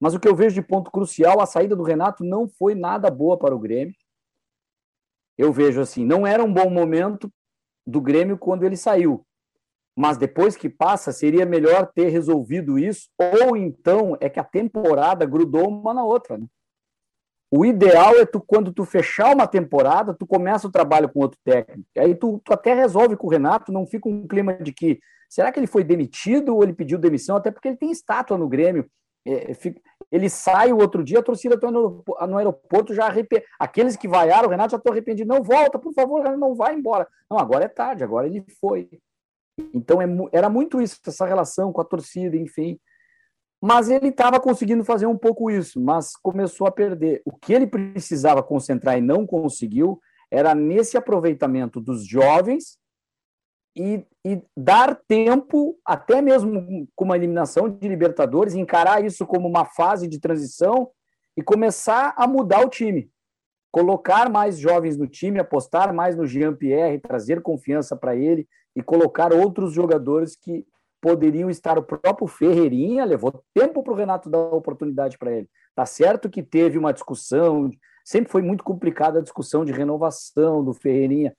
[0.00, 3.10] Mas o que eu vejo de ponto crucial, a saída do Renato não foi nada
[3.10, 3.94] boa para o Grêmio.
[5.36, 7.30] Eu vejo assim, não era um bom momento
[7.88, 9.24] do Grêmio quando ele saiu.
[9.96, 15.26] Mas depois que passa, seria melhor ter resolvido isso, ou então é que a temporada
[15.26, 16.38] grudou uma na outra.
[16.38, 16.46] Né?
[17.50, 21.38] O ideal é tu, quando tu fechar uma temporada, tu começa o trabalho com outro
[21.42, 21.88] técnico.
[21.96, 25.50] Aí tu, tu até resolve com o Renato, não fica um clima de que será
[25.50, 28.88] que ele foi demitido ou ele pediu demissão, até porque ele tem estátua no Grêmio.
[29.30, 33.46] É, fica, ele sai o outro dia, a torcida está no, no, aeroporto já arrependido.
[33.58, 35.28] Aqueles que vaiaram, o Renato já estão arrependidos.
[35.28, 37.06] Não volta, por favor, não vai embora.
[37.30, 38.88] Não, agora é tarde, agora ele foi.
[39.74, 42.78] Então é, era muito isso, essa relação com a torcida, enfim.
[43.60, 47.20] Mas ele estava conseguindo fazer um pouco isso, mas começou a perder.
[47.24, 52.78] O que ele precisava concentrar e não conseguiu era nesse aproveitamento dos jovens
[53.78, 59.64] e, e, dar tempo, até mesmo com uma eliminação de Libertadores, encarar isso como uma
[59.64, 60.90] fase de transição
[61.36, 63.08] e começar a mudar o time.
[63.70, 69.32] Colocar mais jovens no time, apostar mais no Jean-Pierre, trazer confiança para ele e colocar
[69.32, 70.66] outros jogadores que
[71.00, 71.78] poderiam estar.
[71.78, 75.48] O próprio Ferreirinha levou tempo para o Renato dar oportunidade para ele.
[75.76, 77.70] Tá certo que teve uma discussão,
[78.04, 81.32] sempre foi muito complicada a discussão de renovação do Ferreirinha,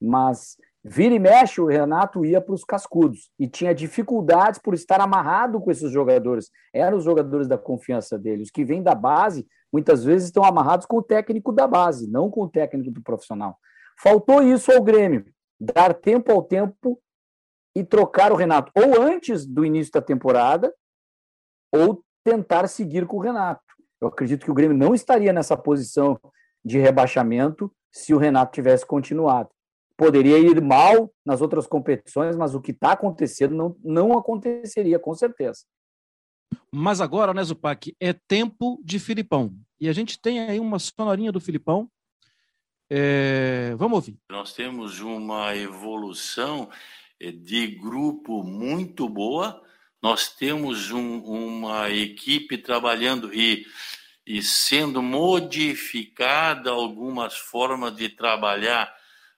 [0.00, 4.98] mas Vira e mexe, o Renato ia para os cascudos e tinha dificuldades por estar
[4.98, 6.50] amarrado com esses jogadores.
[6.72, 8.42] Eram os jogadores da confiança dele.
[8.42, 12.30] Os que vêm da base, muitas vezes estão amarrados com o técnico da base, não
[12.30, 13.58] com o técnico do profissional.
[13.98, 15.26] Faltou isso ao Grêmio,
[15.60, 16.98] dar tempo ao tempo
[17.76, 20.74] e trocar o Renato, ou antes do início da temporada,
[21.70, 23.62] ou tentar seguir com o Renato.
[24.00, 26.18] Eu acredito que o Grêmio não estaria nessa posição
[26.64, 29.50] de rebaixamento se o Renato tivesse continuado
[30.00, 35.14] poderia ir mal nas outras competições, mas o que está acontecendo não, não aconteceria, com
[35.14, 35.66] certeza.
[36.72, 39.54] Mas agora, né, Zupac, é tempo de Filipão.
[39.78, 41.86] E a gente tem aí uma sonorinha do Filipão.
[42.88, 43.74] É...
[43.76, 44.16] Vamos ouvir.
[44.30, 46.70] Nós temos uma evolução
[47.20, 49.62] eh, de grupo muito boa.
[50.02, 53.66] Nós temos um, uma equipe trabalhando e,
[54.26, 58.90] e sendo modificada algumas formas de trabalhar,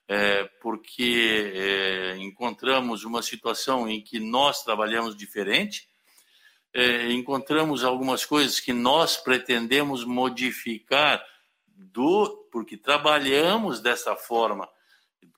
[0.07, 5.87] é, porque é, encontramos uma situação em que nós trabalhamos diferente
[6.73, 11.23] é, encontramos algumas coisas que nós pretendemos modificar
[11.67, 14.67] do porque trabalhamos dessa forma.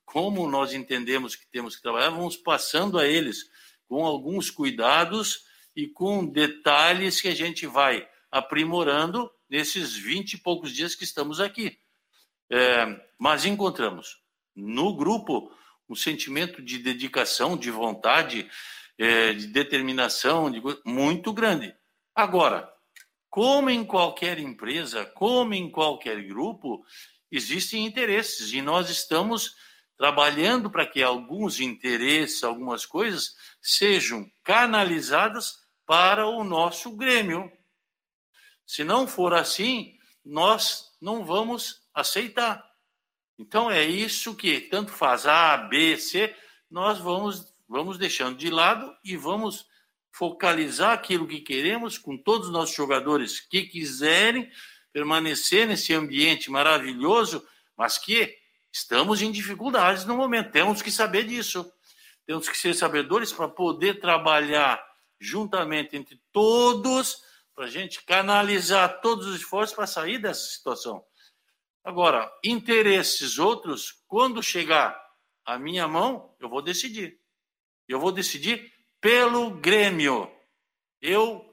[0.04, 3.50] Como nós entendemos que temos que trabalhar, vamos passando a eles
[3.86, 10.72] com alguns cuidados e com detalhes que a gente vai aprimorando nesses 20 e poucos
[10.72, 11.78] dias que estamos aqui.
[12.50, 12.86] É,
[13.18, 14.22] mas encontramos
[14.56, 15.52] no grupo
[15.88, 18.50] um sentimento de dedicação, de vontade,
[18.98, 21.74] é, de determinação de, muito grande.
[22.14, 22.68] Agora,
[23.28, 26.84] como em qualquer empresa, como em qualquer grupo,
[27.30, 29.54] existem interesses e nós estamos
[29.96, 35.54] trabalhando para que alguns interesses, algumas coisas sejam canalizadas
[35.86, 37.50] para o nosso Grêmio.
[38.66, 42.65] Se não for assim, nós não vamos aceitar.
[43.38, 46.34] Então é isso que tanto faz A, B, C,
[46.70, 49.66] nós vamos vamos deixando de lado e vamos
[50.12, 54.50] focalizar aquilo que queremos com todos os nossos jogadores que quiserem
[54.92, 57.46] permanecer nesse ambiente maravilhoso,
[57.76, 58.34] mas que
[58.72, 60.52] estamos em dificuldades no momento.
[60.52, 61.70] Temos que saber disso.
[62.24, 64.82] Temos que ser sabedores para poder trabalhar
[65.20, 67.18] juntamente entre todos,
[67.54, 71.04] para a gente canalizar todos os esforços para sair dessa situação.
[71.86, 75.00] Agora, interesses outros, quando chegar
[75.44, 77.16] a minha mão, eu vou decidir.
[77.86, 80.28] Eu vou decidir pelo Grêmio.
[81.00, 81.46] Eu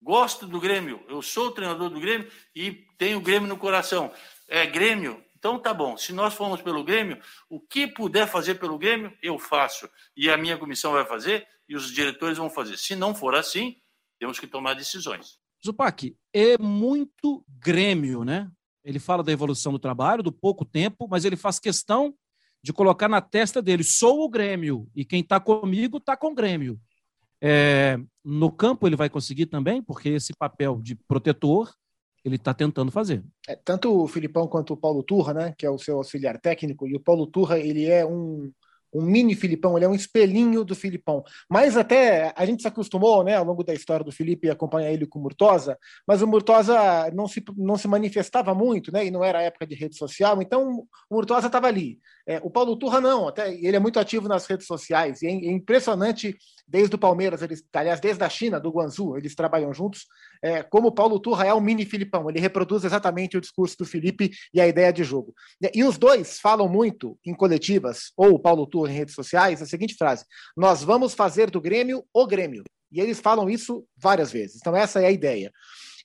[0.00, 4.12] gosto do Grêmio, eu sou treinador do Grêmio e tenho o Grêmio no coração.
[4.46, 5.96] É Grêmio, então tá bom.
[5.96, 9.90] Se nós formos pelo Grêmio, o que puder fazer pelo Grêmio, eu faço.
[10.16, 12.76] E a minha comissão vai fazer e os diretores vão fazer.
[12.76, 13.74] Se não for assim,
[14.20, 15.36] temos que tomar decisões.
[15.66, 18.48] Zupac, é muito Grêmio, né?
[18.84, 22.14] Ele fala da evolução do trabalho, do pouco tempo, mas ele faz questão
[22.62, 26.34] de colocar na testa dele: sou o Grêmio, e quem está comigo está com o
[26.34, 26.78] Grêmio.
[27.40, 31.74] É, no campo ele vai conseguir também, porque esse papel de protetor
[32.24, 33.22] ele está tentando fazer.
[33.46, 36.88] É, tanto o Filipão quanto o Paulo Turra, né, que é o seu auxiliar técnico,
[36.88, 38.50] e o Paulo Turra ele é um
[38.94, 41.24] um mini Filipão, ele é um espelhinho do Filipão.
[41.50, 45.06] Mas até a gente se acostumou, né, ao longo da história do Felipe, acompanhar ele
[45.06, 45.76] com o Murtosa,
[46.06, 49.74] mas o Murtosa não se, não se manifestava muito, né, e não era época de
[49.74, 51.98] rede social, então o Murtosa estava ali.
[52.26, 55.30] É, o Paulo Turra não, até ele é muito ativo nas redes sociais, e é,
[55.30, 60.06] é impressionante desde o Palmeiras, eles, aliás, desde a China, do Guangzhou, eles trabalham juntos,
[60.42, 63.84] é, como o Paulo Turra é um mini Filipão, ele reproduz exatamente o discurso do
[63.84, 65.34] Felipe e a ideia de jogo.
[65.74, 69.66] E os dois falam muito em coletivas, ou o Paulo Turra em redes sociais, a
[69.66, 70.24] seguinte frase:
[70.56, 72.64] Nós vamos fazer do Grêmio o Grêmio.
[72.90, 74.56] E eles falam isso várias vezes.
[74.56, 75.52] Então, essa é a ideia.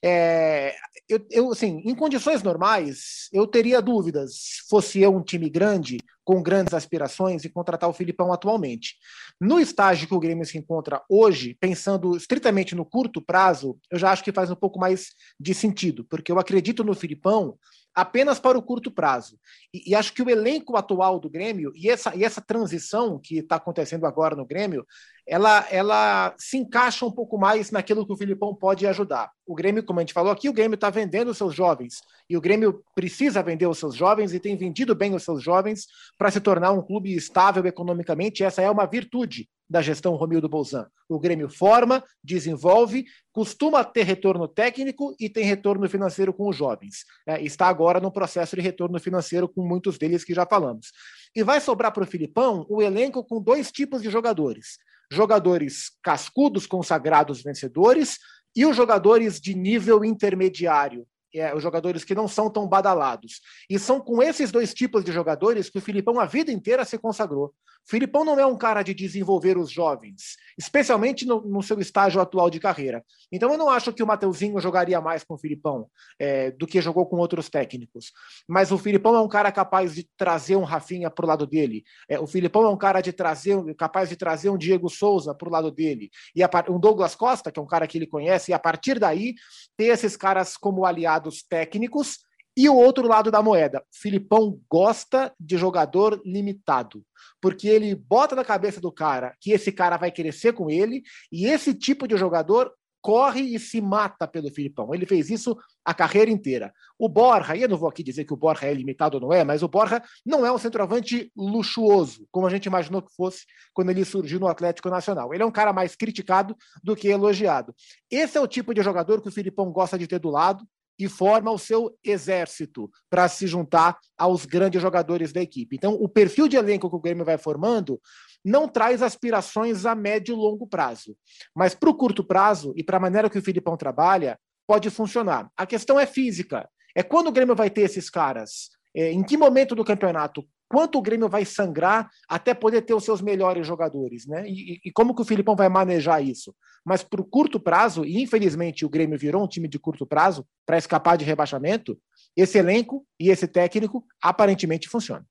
[0.02, 0.74] É,
[1.10, 6.40] eu, eu, assim, em condições normais, eu teria dúvidas, fosse eu um time grande, com
[6.40, 8.94] grandes aspirações, e contratar o Filipão atualmente.
[9.40, 14.12] No estágio que o Grêmio se encontra hoje, pensando estritamente no curto prazo, eu já
[14.12, 17.58] acho que faz um pouco mais de sentido, porque eu acredito no Filipão
[17.94, 19.38] apenas para o curto prazo.
[19.72, 23.38] E, e, acho que o elenco atual do Grêmio e essa, e essa transição que
[23.38, 24.86] está acontecendo agora no Grêmio,
[25.26, 29.30] ela, ela se encaixa um pouco mais naquilo que o Filipão pode ajudar.
[29.46, 32.00] O Grêmio, como a gente falou aqui, o Grêmio está vendendo os seus jovens.
[32.28, 35.86] E o Grêmio precisa vender os seus jovens e tem vendido bem os seus jovens
[36.16, 38.44] para se tornar um clube estável economicamente.
[38.44, 40.88] Essa é uma virtude da gestão Romildo Bolzan.
[41.08, 47.04] O Grêmio forma, desenvolve, costuma ter retorno técnico e tem retorno financeiro com os jovens.
[47.24, 50.88] É, está agora no processo de retorno financeiro com muitos deles que já falamos.
[51.36, 54.78] E vai sobrar para o Filipão o elenco com dois tipos de jogadores:
[55.12, 58.18] jogadores cascudos, consagrados vencedores,
[58.56, 63.40] e os jogadores de nível intermediário, é, os jogadores que não são tão badalados.
[63.68, 66.98] E são com esses dois tipos de jogadores que o Filipão a vida inteira se
[66.98, 67.54] consagrou.
[67.86, 72.48] Filipão não é um cara de desenvolver os jovens, especialmente no, no, seu estágio atual
[72.48, 73.04] de carreira.
[73.32, 75.88] Então eu não acho que o Mateuzinho jogaria mais com o Filipão
[76.18, 78.12] é, do que jogou com outros técnicos.
[78.48, 81.82] Mas o Filipão é um cara capaz de trazer um Rafinha para o lado dele.
[82.08, 85.48] É, o Filipão é um cara de trazer, capaz de trazer um Diego Souza para
[85.48, 86.10] o lado dele.
[86.34, 88.98] E a, um Douglas Costa, que é um cara que ele conhece, e a partir
[88.98, 89.34] daí
[89.76, 92.18] ter esses caras como aliados técnicos
[92.56, 97.04] E o outro lado da moeda, Filipão gosta de jogador limitado,
[97.40, 101.46] porque ele bota na cabeça do cara que esse cara vai crescer com ele, e
[101.46, 104.94] esse tipo de jogador corre e se mata pelo Filipão.
[104.94, 106.72] Ele fez isso a carreira inteira.
[106.98, 109.32] O Borja, e eu não vou aqui dizer que o Borja é limitado ou não
[109.32, 113.46] é, mas o Borja não é um centroavante luxuoso, como a gente imaginou que fosse
[113.72, 115.32] quando ele surgiu no Atlético Nacional.
[115.32, 117.74] Ele é um cara mais criticado do que elogiado.
[118.10, 120.64] Esse é o tipo de jogador que o Filipão gosta de ter do lado,
[121.04, 125.76] e forma o seu exército para se juntar aos grandes jogadores da equipe.
[125.76, 128.00] Então, o perfil de elenco que o Grêmio vai formando
[128.44, 131.16] não traz aspirações a médio e longo prazo.
[131.54, 135.50] Mas para o curto prazo e para a maneira que o Filipão trabalha, pode funcionar.
[135.56, 136.68] A questão é física.
[136.94, 138.70] É quando o Grêmio vai ter esses caras?
[138.94, 140.44] É, em que momento do campeonato?
[140.70, 144.48] Quanto o Grêmio vai sangrar até poder ter os seus melhores jogadores, né?
[144.48, 146.54] E, e como que o Filipão vai manejar isso?
[146.84, 150.46] Mas para o curto prazo, e infelizmente o Grêmio virou um time de curto prazo
[150.64, 151.98] para escapar de rebaixamento,
[152.36, 155.26] esse elenco e esse técnico aparentemente funcionam.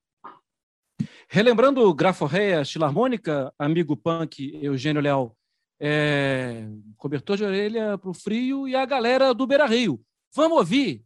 [1.29, 5.37] Relembrando Graforreia Filarmônica, amigo punk Eugênio Leal,
[5.79, 10.01] é, cobertor de orelha para o frio e a galera do Beira Rio.
[10.35, 11.05] Vamos ouvir?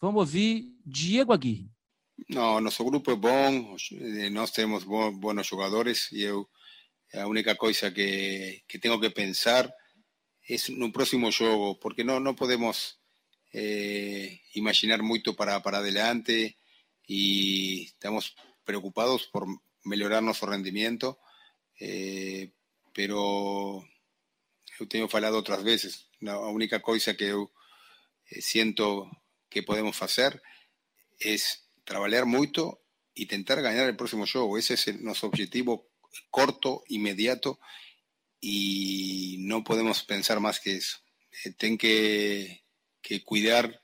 [0.00, 1.68] Vamos ouvir Diego Aguirre.
[2.26, 3.76] Não, nosso grupo é bom,
[4.32, 6.48] nós temos bons jogadores e eu
[7.26, 9.72] única coisa que, que tenho que pensar
[10.48, 12.98] é no próximo jogo, porque não, não podemos
[13.52, 16.56] eh, imaginar muito para, para adelante
[17.06, 19.46] e estamos preocupados por
[19.84, 21.18] melhorar nosso rendimento,
[21.80, 22.50] eh,
[22.94, 23.84] pero
[24.80, 27.52] eu tenho falado outras vezes, a única coisa que eu
[28.32, 29.10] eh, sinto
[29.50, 30.40] que podemos fazer
[31.20, 31.36] é
[31.88, 32.78] trabalhar muito
[33.16, 34.58] e tentar ganhar o próximo jogo.
[34.58, 35.88] Esse é o nosso objetivo
[36.30, 37.58] corto, inmediato
[38.40, 40.98] y no podemos pensar más que eso.
[41.44, 42.62] Eh, ten que,
[43.00, 43.80] que cuidar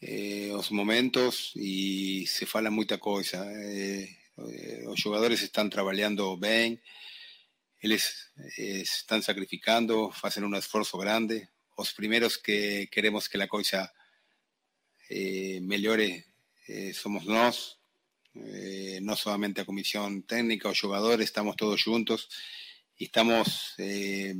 [0.00, 3.46] eh, los momentos y se fala mucha cosa.
[3.52, 6.82] Eh, eh, los jugadores están trabajando bien,
[7.80, 11.48] ellos eh, están sacrificando, hacen un esfuerzo grande.
[11.78, 13.94] Los primeros que queremos que la cosa
[15.08, 15.60] eh,
[16.66, 17.78] mejore somos nosotros
[18.44, 22.28] eh, no solamente a comisión técnica o jugadores, estamos todos juntos
[22.98, 24.34] y estamos eh,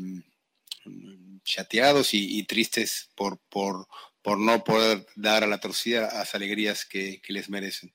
[1.45, 3.87] chateados y, y, tristes por, por,
[4.23, 7.93] por no poder dar a la torcida las alegrías que, que les merecen.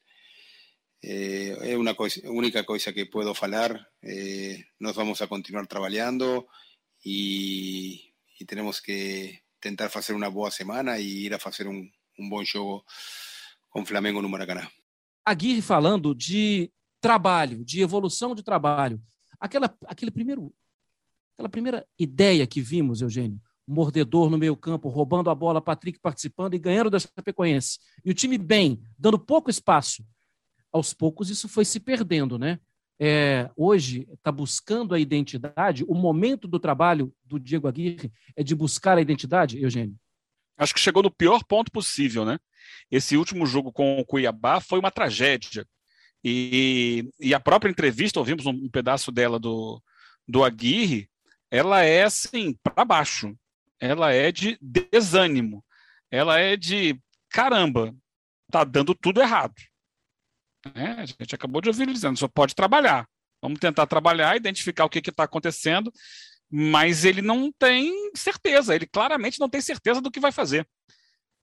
[1.03, 3.89] Eh, é uma coisa, única coisa que puedo falar.
[4.03, 6.47] Eh, nós vamos a continuar trabalhando
[7.03, 11.89] e, e temos que tentar fazer uma boa semana e ir a fazer um,
[12.19, 12.85] um bom jogo
[13.71, 14.67] com Flamengo no Maracanã.
[15.25, 19.01] Aguirre falando de trabalho, de evolução de trabalho.
[19.39, 20.53] Aquela, aquele primeiro,
[21.33, 26.53] aquela primeira ideia que vimos, Eugênio, mordedor no meio campo, roubando a bola, Patrick participando
[26.53, 27.79] e ganhando da Chapecoense.
[28.03, 30.05] E o time bem, dando pouco espaço.
[30.71, 32.59] Aos poucos isso foi se perdendo, né?
[32.99, 35.83] É, hoje está buscando a identidade.
[35.87, 39.97] O momento do trabalho do Diego Aguirre é de buscar a identidade, Eugênio?
[40.57, 42.37] Acho que chegou no pior ponto possível, né?
[42.89, 45.65] Esse último jogo com o Cuiabá foi uma tragédia.
[46.23, 49.81] E, e a própria entrevista, ouvimos um, pedaço dela do,
[50.27, 51.09] do Aguirre,
[51.49, 53.35] ela é assim, para baixo.
[53.79, 55.63] Ela é de desânimo.
[56.11, 57.95] Ela é de caramba,
[58.51, 59.55] tá dando tudo errado.
[60.75, 63.07] É, a gente acabou de ouvir ele dizendo, só pode trabalhar.
[63.41, 65.91] Vamos tentar trabalhar, identificar o que está acontecendo,
[66.51, 70.67] mas ele não tem certeza, ele claramente não tem certeza do que vai fazer.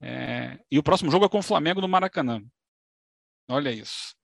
[0.01, 2.41] É, e o próximo jogo é com o Flamengo no Maracanã.
[3.49, 4.15] Olha isso.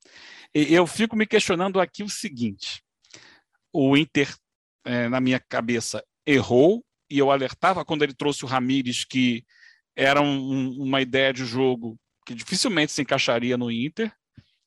[0.54, 2.84] E eu fico me questionando aqui o seguinte:
[3.74, 4.34] o Inter,
[4.86, 9.44] é, na minha cabeça, errou, e eu alertava quando ele trouxe o Ramires que
[9.96, 14.12] era um, uma ideia de jogo que dificilmente se encaixaria no Inter,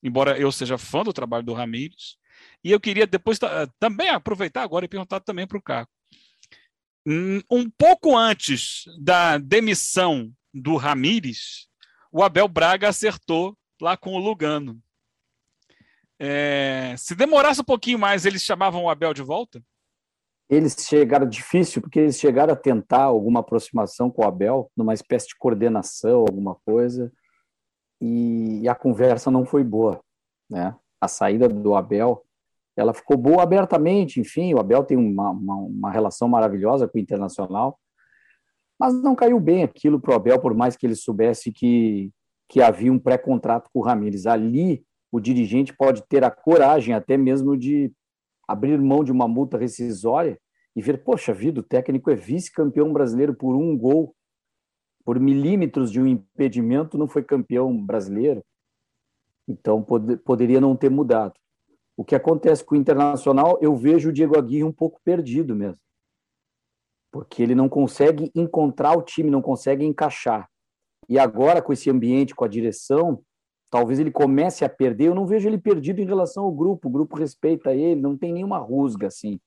[0.01, 2.17] embora eu seja fã do trabalho do Ramires.
[2.63, 3.37] E eu queria depois
[3.79, 5.91] também aproveitar agora e perguntar também para o Caco.
[7.05, 11.67] Hum, um pouco antes da demissão do Ramires,
[12.11, 14.79] o Abel Braga acertou lá com o Lugano.
[16.19, 19.63] É, se demorasse um pouquinho mais, eles chamavam o Abel de volta?
[20.49, 25.27] Eles chegaram difícil, porque eles chegaram a tentar alguma aproximação com o Abel, numa espécie
[25.27, 27.11] de coordenação, alguma coisa,
[28.01, 30.01] e a conversa não foi boa.
[30.49, 30.75] Né?
[30.99, 32.25] A saída do Abel,
[32.79, 37.01] ela ficou boa abertamente, enfim, o Abel tem uma, uma, uma relação maravilhosa com o
[37.01, 37.77] Internacional,
[38.79, 42.11] mas não caiu bem aquilo para o Abel, por mais que ele soubesse que,
[42.47, 44.25] que havia um pré-contrato com o Ramires.
[44.25, 47.91] Ali, o dirigente pode ter a coragem até mesmo de
[48.47, 50.39] abrir mão de uma multa rescisória
[50.75, 54.15] e ver, poxa vida, o técnico é vice-campeão brasileiro por um gol.
[55.03, 58.43] por milímetros de um impedimento, não foi campeão brasileiro.
[59.47, 61.33] Então, pod poderia não ter mudado.
[61.99, 65.81] O que acontece com o Internacional, eu vejo o Diego Aguirre um pouco perdido mesmo.
[67.11, 70.47] Porque ele não consegue encontrar o time, não consegue encaixar.
[71.09, 73.21] E agora, com esse ambiente, com a direção,
[73.69, 75.07] talvez ele comece a perder.
[75.07, 76.87] Eu não vejo ele perdido em relação ao grupo.
[76.87, 79.37] O grupo respeita ele, não tem nenhuma rusga assim.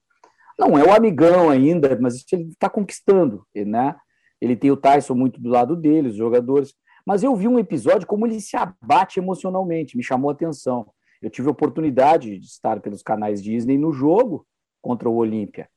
[0.59, 3.97] Não é o amigão ainda, mas ele está conquistando, né?
[4.43, 6.75] Ele tem o Tyson muito do lado dele, os jogadores.
[7.07, 10.87] Mas eu vi um episódio como ele se abate emocionalmente, me chamou a atenção.
[11.23, 14.47] Eu tive a oportunidade de estar pelos canais Disney no jogo
[14.83, 15.71] contra o Olímpia.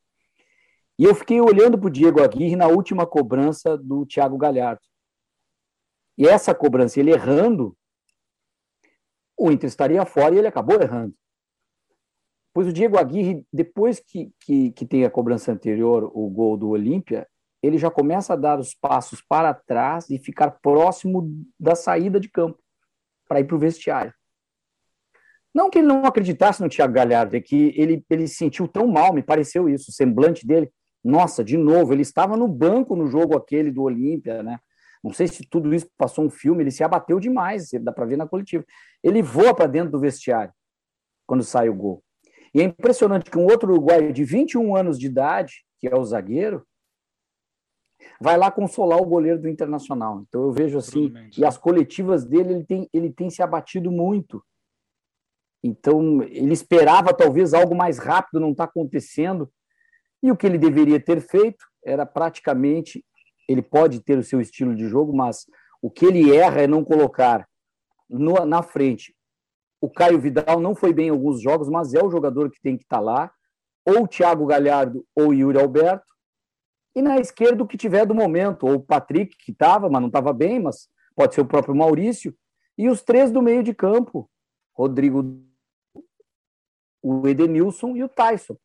[0.98, 4.82] E eu fiquei olhando para o Diego Aguirre na última cobrança do Thiago Galhardo.
[6.18, 7.78] E essa cobrança, ele errando,
[9.38, 11.14] o Inter estaria fora e ele acabou errando.
[12.54, 16.70] Pois o Diego Aguirre, depois que, que, que tem a cobrança anterior, o gol do
[16.70, 17.28] Olímpia,
[17.62, 22.30] ele já começa a dar os passos para trás e ficar próximo da saída de
[22.30, 22.58] campo
[23.28, 24.14] para ir para o vestiário.
[25.56, 28.86] Não que ele não acreditasse no Thiago Galhardo, é que ele, ele se sentiu tão
[28.88, 30.70] mal, me pareceu isso, o semblante dele.
[31.02, 34.60] Nossa, de novo, ele estava no banco no jogo aquele do Olímpia, né?
[35.02, 38.18] Não sei se tudo isso passou um filme, ele se abateu demais, dá para ver
[38.18, 38.66] na coletiva.
[39.02, 40.54] Ele voa para dentro do vestiário
[41.26, 42.04] quando sai o gol.
[42.54, 46.04] E é impressionante que um outro uruguaio de 21 anos de idade, que é o
[46.04, 46.66] zagueiro,
[48.20, 50.26] vai lá consolar o goleiro do Internacional.
[50.28, 54.44] Então eu vejo assim, e as coletivas dele, ele tem, ele tem se abatido muito.
[55.68, 59.52] Então ele esperava talvez algo mais rápido, não está acontecendo.
[60.22, 63.04] E o que ele deveria ter feito era praticamente
[63.50, 65.46] ele pode ter o seu estilo de jogo, mas
[65.82, 67.48] o que ele erra é não colocar
[68.08, 69.16] no, na frente.
[69.82, 72.78] O Caio Vidal não foi bem em alguns jogos, mas é o jogador que tem
[72.78, 73.32] que estar tá lá,
[73.86, 76.06] ou o Thiago Galhardo ou o Yuri Alberto,
[76.96, 80.08] e na esquerda o que tiver do momento, ou o Patrick, que estava, mas não
[80.08, 82.36] estava bem, mas pode ser o próprio Maurício,
[82.78, 84.30] e os três do meio de campo,
[84.74, 85.46] Rodrigo,
[87.06, 88.58] o Edenilson e o Tyson.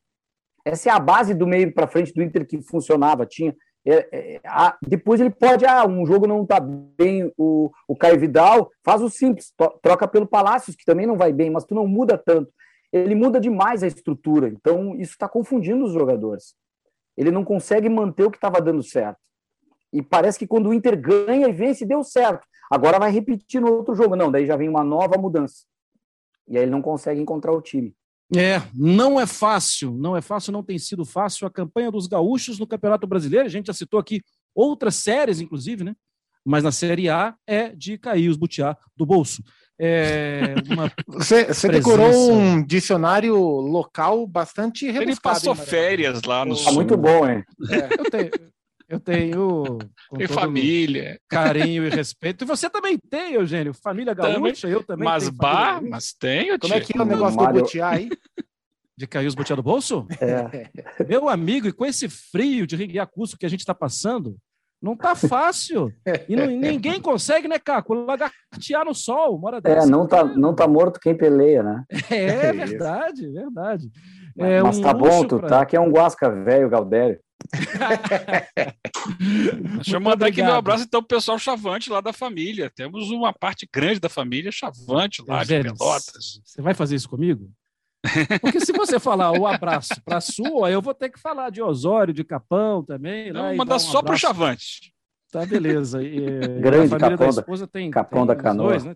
[0.65, 3.25] Essa é a base do meio para frente do Inter que funcionava.
[3.25, 7.95] Tinha é, é, a, depois ele pode, ah, um jogo não está bem, o, o
[7.95, 11.65] Caio Vidal faz o simples, to, troca pelo Palácios, que também não vai bem, mas
[11.65, 12.51] tu não muda tanto.
[12.91, 16.55] Ele muda demais a estrutura, então isso está confundindo os jogadores.
[17.17, 19.19] Ele não consegue manter o que estava dando certo.
[19.91, 22.45] E parece que quando o Inter ganha e vence, deu certo.
[22.71, 24.15] Agora vai repetir no outro jogo.
[24.15, 25.65] Não, daí já vem uma nova mudança.
[26.47, 27.93] E aí ele não consegue encontrar o time.
[28.35, 32.57] É, não é fácil, não é fácil, não tem sido fácil a campanha dos gaúchos
[32.57, 33.45] no Campeonato Brasileiro.
[33.45, 34.21] A gente já citou aqui
[34.55, 35.93] outras séries, inclusive, né?
[36.45, 39.43] Mas na Série A é de cair os butiá do bolso.
[39.79, 40.55] É
[41.07, 45.11] você, você decorou um dicionário local bastante rebuscado.
[45.11, 46.73] Ele passou hein, férias lá no Tá sul.
[46.73, 47.43] muito bom, hein?
[47.69, 48.29] É, eu tenho,
[48.91, 49.77] eu tenho
[50.17, 52.43] tem família, carinho e respeito.
[52.43, 55.35] E você também tem, Eugênio, família gaúcha, também, eu também mas tenho.
[55.37, 58.09] Bah, mas tenho, Como é que é o negócio do butiá aí?
[58.97, 60.05] De cair os butiá do bolso?
[60.19, 60.69] É.
[61.07, 64.35] Meu amigo, e com esse frio de Ringuiacuço que a gente está passando,
[64.81, 65.89] não tá fácil.
[66.27, 67.93] E não, ninguém consegue, né, Caco?
[67.93, 69.87] Lagartear no sol, mora é, dessa.
[69.87, 71.85] É, não tá, não tá morto quem peleia, né?
[72.09, 73.89] É, é verdade, verdade.
[74.37, 75.47] É mas um tá bom, tu pra...
[75.47, 77.19] tá que é um guasca velho, Galdério.
[79.75, 82.69] Deixa eu mandar aqui meu abraço então pro pessoal chavante lá da família.
[82.69, 86.41] Temos uma parte grande da família chavante lá de Pelotas.
[86.43, 87.51] Você vai fazer isso comigo?
[88.41, 91.61] Porque se você falar o abraço para a sua, eu vou ter que falar de
[91.61, 93.31] Osório, de Capão também.
[93.31, 94.91] Não, mandar um só para o Chavante.
[95.31, 96.03] Tá, beleza.
[96.03, 96.19] E,
[96.59, 98.69] Grande a família Capão da esposa tem, Capão tem da Canoa.
[98.69, 98.95] Dois, né?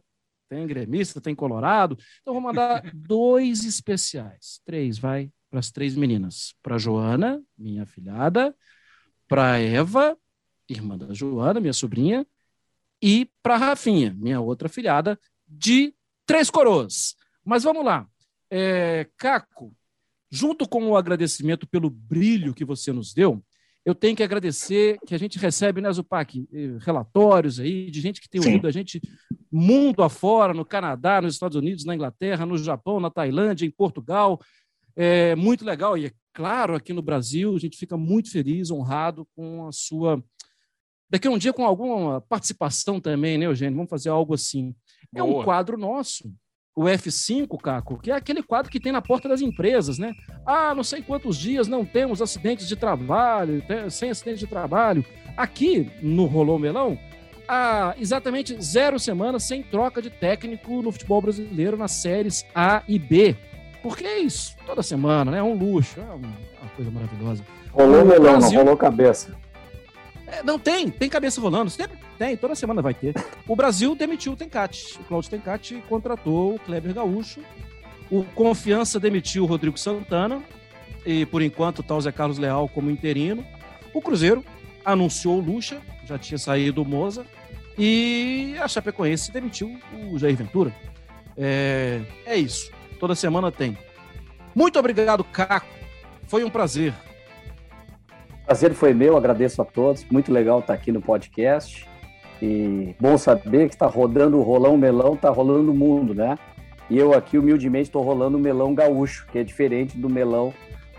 [0.49, 1.97] Tem gremista, tem colorado.
[2.21, 4.59] Então vou mandar dois especiais.
[4.65, 6.53] Três, vai, para as três meninas.
[6.61, 8.53] Para Joana, minha filhada,
[9.25, 10.17] para Eva,
[10.67, 12.27] irmã da Joana, minha sobrinha,
[13.01, 15.95] e para Rafinha, minha outra filhada, de
[16.25, 17.15] Três Coroas.
[17.45, 18.05] Mas vamos lá.
[18.51, 19.73] É, Caco,
[20.29, 23.41] junto com o agradecimento pelo brilho que você nos deu,
[23.85, 28.19] eu tenho que agradecer que a gente recebe, né, Zupac, eh, relatórios aí de gente
[28.19, 28.99] que tem ouvido a gente
[29.49, 34.41] mundo afora, no Canadá, nos Estados Unidos, na Inglaterra, no Japão, na Tailândia, em Portugal.
[34.95, 35.97] É muito legal.
[35.97, 40.23] E é claro, aqui no Brasil, a gente fica muito feliz, honrado com a sua.
[41.09, 43.75] Daqui a um dia, com alguma participação também, né, Eugênio?
[43.75, 44.75] Vamos fazer algo assim.
[45.13, 46.33] É um quadro nosso
[46.75, 50.13] o F5, Caco, que é aquele quadro que tem na porta das empresas, né?
[50.45, 55.05] Ah, não sei quantos dias não temos acidentes de trabalho, sem acidentes de trabalho.
[55.37, 56.99] Aqui no Rolou Melão,
[57.47, 62.99] há exatamente zero semanas sem troca de técnico no futebol brasileiro nas séries A e
[62.99, 63.37] B.
[63.85, 65.37] Porque é isso, toda semana, né?
[65.37, 67.45] É um luxo, é uma coisa maravilhosa.
[67.71, 68.57] Rolou melão, Brasil...
[68.57, 69.37] não rolou cabeça.
[70.25, 71.69] É, não tem, tem cabeça rolando.
[71.69, 71.85] Tem,
[72.17, 73.13] tem, toda semana vai ter.
[73.47, 74.99] O Brasil demitiu o Tencate.
[74.99, 77.41] O Claudio Tencate contratou o Kleber Gaúcho.
[78.09, 80.41] O Confiança demitiu o Rodrigo Santana.
[81.05, 83.45] E por enquanto está o Zé Carlos Leal como interino.
[83.93, 84.43] O Cruzeiro
[84.83, 87.23] anunciou o Lucha, já tinha saído o Moza.
[87.77, 89.77] E a Chapecoense demitiu
[90.09, 90.73] o Jair Ventura.
[91.37, 92.73] É, é isso.
[92.99, 93.77] Toda semana tem.
[94.53, 95.67] Muito obrigado, Caco.
[96.27, 96.93] Foi um prazer.
[98.45, 100.05] Prazer foi meu, agradeço a todos.
[100.05, 101.87] Muito legal estar aqui no podcast.
[102.41, 106.37] E bom saber que está rodando o rolão melão, está rolando o mundo, né?
[106.89, 110.53] E eu aqui, humildemente, estou rolando o melão gaúcho, que é diferente do melão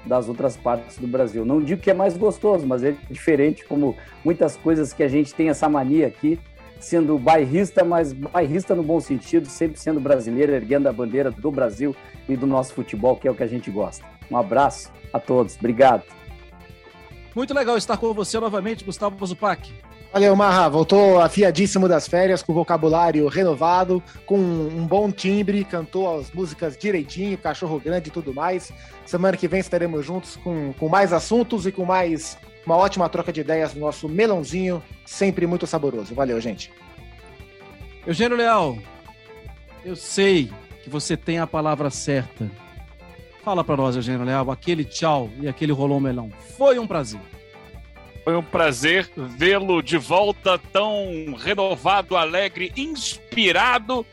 [0.04, 1.44] das outras partes do Brasil.
[1.44, 5.34] Não digo que é mais gostoso, mas é diferente, como muitas coisas que a gente
[5.34, 6.38] tem essa mania aqui,
[6.78, 11.94] sendo bairrista, mas bairrista no bom sentido, sempre sendo brasileiro, erguendo a bandeira do Brasil
[12.28, 14.04] e do nosso futebol, que é o que a gente gosta.
[14.30, 16.02] Um abraço a todos, obrigado.
[17.34, 19.70] Muito legal estar com você novamente, Gustavo Zupac.
[20.12, 20.66] Valeu, Marra.
[20.70, 27.36] Voltou afiadíssimo das férias, com vocabulário renovado, com um bom timbre, cantou as músicas direitinho,
[27.36, 28.72] cachorro grande e tudo mais.
[29.04, 33.32] Semana que vem estaremos juntos com, com mais assuntos e com mais uma ótima troca
[33.32, 36.14] de ideias no nosso melãozinho, sempre muito saboroso.
[36.14, 36.72] Valeu, gente.
[38.04, 38.76] Eugênio Leal,
[39.84, 40.50] eu sei
[40.82, 42.50] que você tem a palavra certa.
[43.44, 46.30] Fala para nós, Eugênio Leal, aquele tchau e aquele rolou melão.
[46.56, 47.20] Foi um prazer.
[48.24, 54.04] Foi um prazer vê-lo de volta tão renovado, alegre, inspirado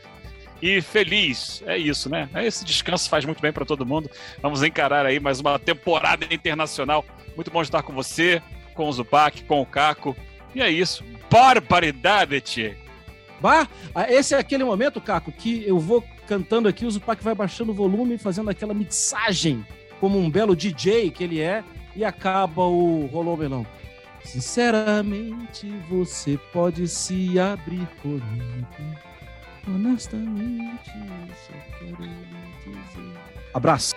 [0.64, 1.62] e feliz.
[1.66, 2.26] É isso, né?
[2.36, 4.10] Esse descanso faz muito bem para todo mundo.
[4.40, 7.04] Vamos encarar aí mais uma temporada internacional.
[7.36, 8.40] Muito bom estar com você,
[8.72, 10.16] com o Zupac, com o Caco.
[10.54, 11.04] E é isso.
[11.30, 12.76] Barbaridade, Tchê.
[13.42, 13.68] Bah,
[14.08, 17.74] esse é aquele momento, Caco, que eu vou cantando aqui, o Zupac vai baixando o
[17.74, 19.66] volume, fazendo aquela mixagem,
[20.00, 21.62] como um belo DJ que ele é,
[21.94, 23.66] e acaba o Rolou Melão.
[24.24, 29.13] Sinceramente, você pode se abrir comigo.
[29.66, 30.90] Honestamente,
[31.46, 33.18] só quero dizer.
[33.54, 33.94] Abraço.